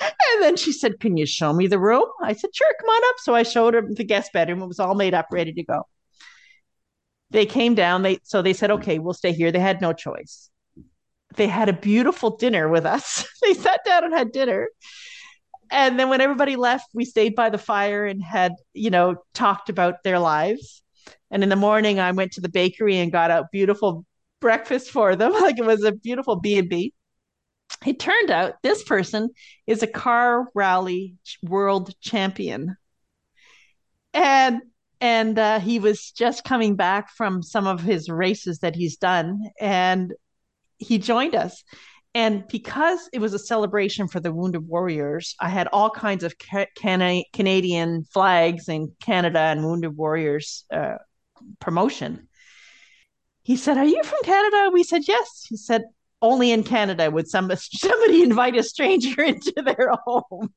And 0.00 0.42
then 0.42 0.56
she 0.56 0.72
said, 0.72 1.00
Can 1.00 1.16
you 1.16 1.26
show 1.26 1.52
me 1.52 1.66
the 1.66 1.78
room? 1.78 2.04
I 2.22 2.32
said, 2.32 2.50
Sure, 2.54 2.68
come 2.80 2.90
on 2.90 3.02
up. 3.08 3.16
So 3.18 3.34
I 3.34 3.42
showed 3.42 3.74
her 3.74 3.82
the 3.88 4.04
guest 4.04 4.32
bedroom. 4.32 4.62
It 4.62 4.66
was 4.66 4.78
all 4.78 4.94
made 4.94 5.14
up, 5.14 5.28
ready 5.32 5.52
to 5.52 5.62
go. 5.62 5.86
They 7.30 7.46
came 7.46 7.74
down. 7.74 8.02
They 8.02 8.18
so 8.22 8.42
they 8.42 8.52
said, 8.52 8.70
Okay, 8.70 8.98
we'll 8.98 9.14
stay 9.14 9.32
here. 9.32 9.50
They 9.50 9.58
had 9.58 9.80
no 9.80 9.92
choice. 9.92 10.50
They 11.36 11.46
had 11.46 11.68
a 11.68 11.72
beautiful 11.72 12.36
dinner 12.36 12.68
with 12.68 12.86
us. 12.86 13.26
they 13.42 13.54
sat 13.54 13.80
down 13.84 14.04
and 14.04 14.14
had 14.14 14.32
dinner. 14.32 14.68
And 15.70 15.98
then 15.98 16.08
when 16.08 16.20
everybody 16.20 16.56
left, 16.56 16.86
we 16.94 17.04
stayed 17.04 17.34
by 17.34 17.50
the 17.50 17.58
fire 17.58 18.06
and 18.06 18.22
had, 18.22 18.52
you 18.72 18.90
know, 18.90 19.16
talked 19.34 19.68
about 19.68 20.02
their 20.02 20.18
lives. 20.18 20.82
And 21.30 21.42
in 21.42 21.50
the 21.50 21.56
morning, 21.56 22.00
I 22.00 22.12
went 22.12 22.32
to 22.32 22.40
the 22.40 22.48
bakery 22.48 22.96
and 22.96 23.12
got 23.12 23.30
a 23.30 23.46
beautiful 23.52 24.06
breakfast 24.40 24.90
for 24.90 25.14
them. 25.14 25.32
Like 25.40 25.58
it 25.58 25.66
was 25.66 25.84
a 25.84 25.92
beautiful 25.92 26.36
B 26.36 26.58
and 26.58 26.68
B 26.68 26.94
it 27.86 27.98
turned 27.98 28.30
out 28.30 28.54
this 28.62 28.82
person 28.82 29.30
is 29.66 29.82
a 29.82 29.86
car 29.86 30.46
rally 30.54 31.14
world 31.42 31.94
champion 32.00 32.76
and 34.12 34.62
and 35.00 35.38
uh, 35.38 35.60
he 35.60 35.78
was 35.78 36.10
just 36.10 36.42
coming 36.42 36.74
back 36.74 37.10
from 37.10 37.40
some 37.40 37.68
of 37.68 37.80
his 37.80 38.08
races 38.08 38.58
that 38.60 38.74
he's 38.74 38.96
done 38.96 39.40
and 39.60 40.12
he 40.78 40.98
joined 40.98 41.34
us. 41.34 41.62
And 42.14 42.48
because 42.48 43.08
it 43.12 43.20
was 43.20 43.34
a 43.34 43.38
celebration 43.38 44.08
for 44.08 44.18
the 44.18 44.32
wounded 44.32 44.66
warriors 44.66 45.34
i 45.40 45.48
had 45.48 45.68
all 45.68 45.90
kinds 45.90 46.24
of 46.24 46.34
Can- 46.38 47.22
canadian 47.32 48.04
flags 48.04 48.68
and 48.68 48.88
canada 49.00 49.38
and 49.38 49.62
wounded 49.64 49.96
warriors 49.96 50.64
uh, 50.72 50.96
promotion. 51.60 52.28
He 53.42 53.56
said 53.56 53.76
are 53.76 53.84
you 53.84 54.02
from 54.02 54.20
canada? 54.24 54.70
We 54.72 54.84
said 54.84 55.02
yes. 55.06 55.44
He 55.48 55.56
said 55.56 55.84
only 56.20 56.50
in 56.50 56.64
Canada 56.64 57.10
would 57.10 57.28
some, 57.28 57.50
somebody 57.56 58.22
invite 58.22 58.56
a 58.56 58.62
stranger 58.62 59.22
into 59.32 59.52
their 59.64 59.92
home. 60.04 60.52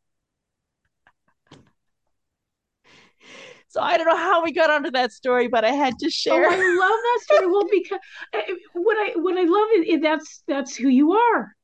So 3.72 3.80
I 3.80 3.96
don't 3.96 4.06
know 4.06 4.18
how 4.18 4.44
we 4.44 4.52
got 4.52 4.70
onto 4.70 4.92
that 4.92 5.14
story, 5.14 5.48
but 5.48 5.64
I 5.64 5.72
had 5.72 5.98
to 6.00 6.10
share. 6.10 6.44
Oh, 6.44 6.52
I 6.52 6.58
love 6.58 6.58
that 6.58 7.20
story. 7.22 7.48
well, 7.48 7.68
because 7.72 8.00
eh, 8.34 8.54
what 8.74 8.98
I 8.98 9.18
what 9.18 9.38
I 9.38 9.44
love 9.44 9.68
is, 9.88 10.02
that's 10.02 10.44
that's 10.46 10.76
who 10.76 10.90
you 10.90 11.14
are. 11.14 11.56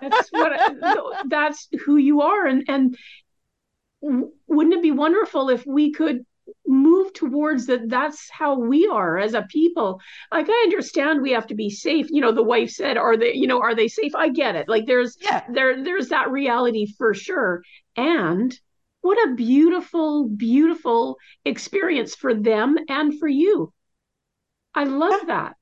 That's 0.00 0.28
what 0.30 0.52
I, 0.52 1.22
that's 1.26 1.66
who 1.84 1.96
you 1.96 2.22
are, 2.22 2.46
and 2.46 2.64
and 2.68 2.96
wouldn't 4.46 4.74
it 4.76 4.82
be 4.82 4.92
wonderful 4.92 5.48
if 5.48 5.66
we 5.66 5.90
could 5.90 6.24
move 6.64 7.12
towards 7.12 7.66
that 7.66 7.88
that's 7.88 8.28
how 8.30 8.58
we 8.58 8.86
are 8.86 9.18
as 9.18 9.34
a 9.34 9.42
people 9.42 10.00
like 10.32 10.46
i 10.48 10.62
understand 10.64 11.22
we 11.22 11.30
have 11.30 11.46
to 11.46 11.54
be 11.54 11.70
safe 11.70 12.08
you 12.10 12.20
know 12.20 12.32
the 12.32 12.42
wife 12.42 12.70
said 12.70 12.96
are 12.96 13.16
they 13.16 13.32
you 13.32 13.46
know 13.46 13.60
are 13.60 13.76
they 13.76 13.86
safe 13.86 14.14
i 14.16 14.28
get 14.28 14.56
it 14.56 14.68
like 14.68 14.84
there's 14.86 15.16
yeah. 15.20 15.44
there 15.50 15.84
there's 15.84 16.08
that 16.08 16.30
reality 16.30 16.86
for 16.98 17.14
sure 17.14 17.62
and 17.96 18.58
what 19.02 19.18
a 19.28 19.34
beautiful 19.34 20.28
beautiful 20.28 21.18
experience 21.44 22.14
for 22.14 22.34
them 22.34 22.76
and 22.88 23.18
for 23.18 23.28
you 23.28 23.72
i 24.74 24.84
love 24.84 25.26
that 25.26 25.54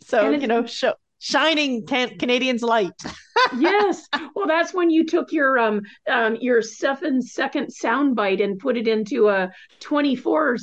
so 0.00 0.30
you 0.30 0.46
know 0.46 0.64
show 0.66 0.94
shining 1.18 1.86
can- 1.86 2.18
Canadians 2.18 2.62
light. 2.62 2.92
yes. 3.58 4.06
Well, 4.34 4.46
that's 4.46 4.72
when 4.74 4.90
you 4.90 5.04
took 5.04 5.32
your 5.32 5.58
um, 5.58 5.82
um 6.08 6.36
your 6.40 6.62
seven 6.62 7.22
second 7.22 7.70
sound 7.70 8.16
bite 8.16 8.40
and 8.40 8.58
put 8.58 8.76
it 8.76 8.88
into 8.88 9.28
a 9.28 9.50
24 9.80 10.56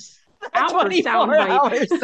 hour 0.53 0.69
24 0.69 1.03
sound 1.03 1.31
bite. 1.31 1.89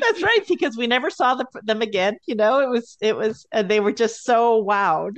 that's 0.00 0.22
right, 0.22 0.44
because 0.48 0.76
we 0.76 0.86
never 0.86 1.10
saw 1.10 1.34
the, 1.34 1.46
them 1.62 1.82
again. 1.82 2.16
You 2.26 2.36
know, 2.36 2.60
it 2.60 2.68
was 2.68 2.96
it 3.00 3.16
was 3.16 3.46
and 3.52 3.68
they 3.68 3.80
were 3.80 3.92
just 3.92 4.24
so 4.24 4.62
wowed. 4.62 5.16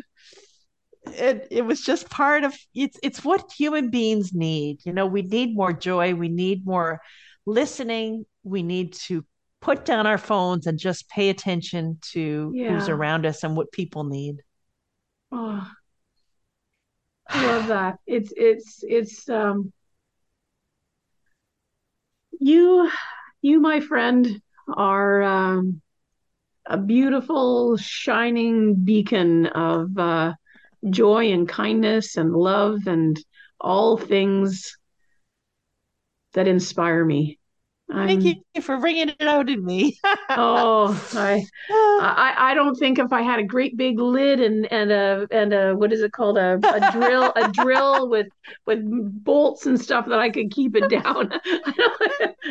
It 1.07 1.49
it 1.51 1.63
was 1.63 1.81
just 1.81 2.11
part 2.11 2.45
of 2.45 2.55
it's 2.75 2.99
it's 3.03 3.25
what 3.25 3.51
human 3.57 3.91
beings 3.91 4.33
need. 4.33 4.85
You 4.85 4.93
know, 4.93 5.07
we 5.07 5.23
need 5.23 5.55
more 5.55 5.73
joy, 5.73 6.15
we 6.15 6.29
need 6.29 6.67
more 6.67 7.01
listening, 7.47 8.27
we 8.43 8.63
need 8.63 8.93
to 8.95 9.25
put 9.61 9.85
down 9.85 10.07
our 10.07 10.19
phones 10.19 10.67
and 10.67 10.79
just 10.79 11.09
pay 11.09 11.29
attention 11.29 11.99
to 12.13 12.53
yeah. 12.55 12.73
who's 12.73 12.89
around 12.89 13.27
us 13.27 13.43
and 13.45 13.57
what 13.57 13.73
people 13.73 14.05
need. 14.05 14.37
Oh, 15.33 15.67
I 17.29 17.47
love 17.47 17.67
that. 17.69 17.99
It's 18.07 18.33
it's 18.37 18.81
it's 18.83 19.29
um 19.29 19.73
you 22.39 22.91
you 23.43 23.61
my 23.61 23.81
friend 23.81 24.41
are 24.69 25.23
um 25.23 25.81
a 26.67 26.77
beautiful 26.77 27.77
shining 27.77 28.75
beacon 28.75 29.47
of 29.47 29.97
uh 29.99 30.35
joy 30.89 31.33
and 31.33 31.49
kindness 31.49 32.17
and 32.17 32.33
love 32.35 32.87
and 32.87 33.19
all 33.61 33.97
things 33.97 34.77
that 36.33 36.49
inspire 36.49 37.05
me. 37.05 37.39
Thank 37.93 38.25
you 38.55 38.63
for 38.63 38.79
bringing 38.79 39.09
it 39.09 39.21
out 39.21 39.51
in 39.51 39.65
me. 39.65 39.99
oh, 40.31 40.97
I, 41.15 41.45
ah. 41.71 42.15
I, 42.17 42.53
I 42.53 42.55
don't 42.55 42.77
think 42.77 43.01
if 43.01 43.13
I 43.13 43.23
had 43.23 43.41
a 43.41 43.45
great 43.45 43.77
big 43.77 43.99
lid 43.99 44.41
and 44.41 44.71
and 44.73 44.93
a 44.93 45.27
and 45.31 45.53
a 45.53 45.75
what 45.75 45.93
is 45.93 46.01
it 46.03 46.13
called 46.13 46.39
a, 46.39 46.55
a 46.55 46.93
drill 46.93 47.33
a 47.35 47.49
drill 47.53 48.09
with 48.09 48.29
with 48.65 48.81
bolts 49.25 49.67
and 49.67 49.81
stuff 49.81 50.07
that 50.07 50.21
I 50.21 50.31
could 50.31 50.53
keep 50.53 50.77
it 50.77 50.89
down. 50.89 51.33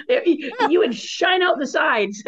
you 0.70 0.80
would 0.80 0.94
shine 0.96 1.42
out 1.42 1.58
the 1.58 1.68
sides. 1.68 2.22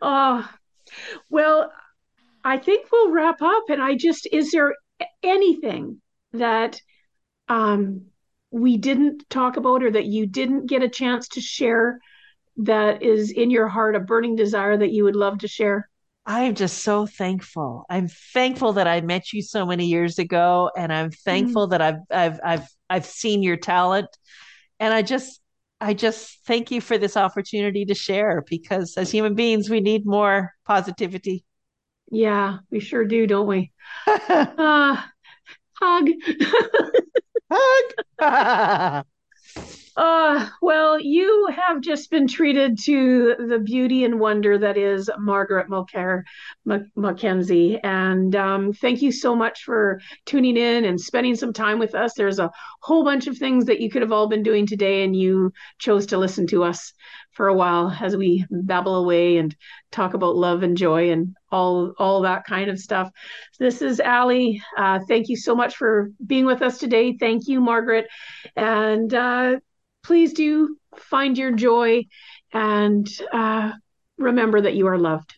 oh, 0.00 0.48
well, 1.28 1.72
I 2.44 2.58
think 2.58 2.90
we'll 2.90 3.10
wrap 3.10 3.42
up. 3.42 3.64
And 3.68 3.82
I 3.82 3.94
just 3.94 4.28
is 4.32 4.50
there 4.50 4.74
anything 5.22 6.00
that 6.32 6.80
um 7.48 8.02
we 8.50 8.76
didn't 8.76 9.28
talk 9.30 9.56
about 9.56 9.82
or 9.82 9.90
that 9.90 10.06
you 10.06 10.26
didn't 10.26 10.66
get 10.66 10.82
a 10.82 10.88
chance 10.88 11.28
to 11.28 11.40
share 11.40 12.00
that 12.56 13.02
is 13.02 13.30
in 13.30 13.50
your 13.50 13.68
heart 13.68 13.94
a 13.94 14.00
burning 14.00 14.34
desire 14.34 14.76
that 14.76 14.90
you 14.90 15.04
would 15.04 15.14
love 15.14 15.38
to 15.38 15.48
share 15.48 15.88
i'm 16.26 16.54
just 16.54 16.82
so 16.82 17.06
thankful 17.06 17.84
i'm 17.88 18.08
thankful 18.08 18.72
that 18.72 18.88
i 18.88 19.00
met 19.00 19.32
you 19.32 19.40
so 19.40 19.64
many 19.64 19.86
years 19.86 20.18
ago 20.18 20.70
and 20.76 20.92
i'm 20.92 21.10
thankful 21.10 21.68
mm. 21.68 21.70
that 21.70 21.80
i've 21.80 22.00
i've 22.10 22.40
i've 22.42 22.68
I've 22.90 23.06
seen 23.06 23.42
your 23.42 23.56
talent, 23.56 24.08
and 24.80 24.92
I 24.94 25.02
just 25.02 25.40
I 25.80 25.94
just 25.94 26.38
thank 26.46 26.70
you 26.70 26.80
for 26.80 26.98
this 26.98 27.16
opportunity 27.16 27.84
to 27.86 27.94
share 27.94 28.42
because 28.48 28.96
as 28.96 29.10
human 29.10 29.34
beings, 29.34 29.70
we 29.70 29.80
need 29.80 30.06
more 30.06 30.52
positivity. 30.64 31.44
Yeah, 32.10 32.58
we 32.70 32.80
sure 32.80 33.04
do, 33.04 33.26
don't 33.26 33.46
we? 33.46 33.70
uh, 34.06 34.96
hug. 35.74 36.08
hug. 37.50 39.04
Uh, 39.98 40.48
well, 40.62 41.00
you 41.00 41.48
have 41.52 41.80
just 41.80 42.08
been 42.08 42.28
treated 42.28 42.78
to 42.78 43.34
the 43.48 43.58
beauty 43.58 44.04
and 44.04 44.20
wonder 44.20 44.56
that 44.56 44.76
is 44.78 45.10
Margaret 45.18 45.68
Mulcair 45.68 46.22
Mackenzie. 46.94 47.80
And 47.82 48.36
um, 48.36 48.72
thank 48.72 49.02
you 49.02 49.10
so 49.10 49.34
much 49.34 49.64
for 49.64 50.00
tuning 50.24 50.56
in 50.56 50.84
and 50.84 51.00
spending 51.00 51.34
some 51.34 51.52
time 51.52 51.80
with 51.80 51.96
us. 51.96 52.14
There's 52.14 52.38
a 52.38 52.52
whole 52.80 53.02
bunch 53.02 53.26
of 53.26 53.38
things 53.38 53.64
that 53.64 53.80
you 53.80 53.90
could 53.90 54.02
have 54.02 54.12
all 54.12 54.28
been 54.28 54.44
doing 54.44 54.68
today, 54.68 55.02
and 55.02 55.16
you 55.16 55.52
chose 55.80 56.06
to 56.06 56.18
listen 56.18 56.46
to 56.46 56.62
us 56.62 56.92
for 57.32 57.48
a 57.48 57.54
while 57.54 57.96
as 58.00 58.16
we 58.16 58.44
babble 58.50 58.96
away 58.96 59.36
and 59.38 59.54
talk 59.90 60.14
about 60.14 60.36
love 60.36 60.62
and 60.62 60.76
joy 60.76 61.10
and 61.10 61.36
all 61.50 61.92
all 61.98 62.22
that 62.22 62.44
kind 62.44 62.68
of 62.68 62.78
stuff. 62.78 63.10
This 63.58 63.80
is 63.80 64.00
Ali. 64.00 64.60
Uh, 64.76 65.00
thank 65.08 65.28
you 65.28 65.36
so 65.36 65.54
much 65.54 65.76
for 65.76 66.10
being 66.26 66.46
with 66.46 66.62
us 66.62 66.78
today. 66.78 67.16
Thank 67.16 67.46
you, 67.46 67.60
Margaret. 67.60 68.06
And 68.56 69.12
uh, 69.14 69.56
please 70.02 70.32
do 70.32 70.76
find 70.96 71.38
your 71.38 71.52
joy 71.52 72.04
and 72.52 73.08
uh, 73.32 73.72
remember 74.16 74.60
that 74.60 74.74
you 74.74 74.86
are 74.88 74.98
loved. 74.98 75.37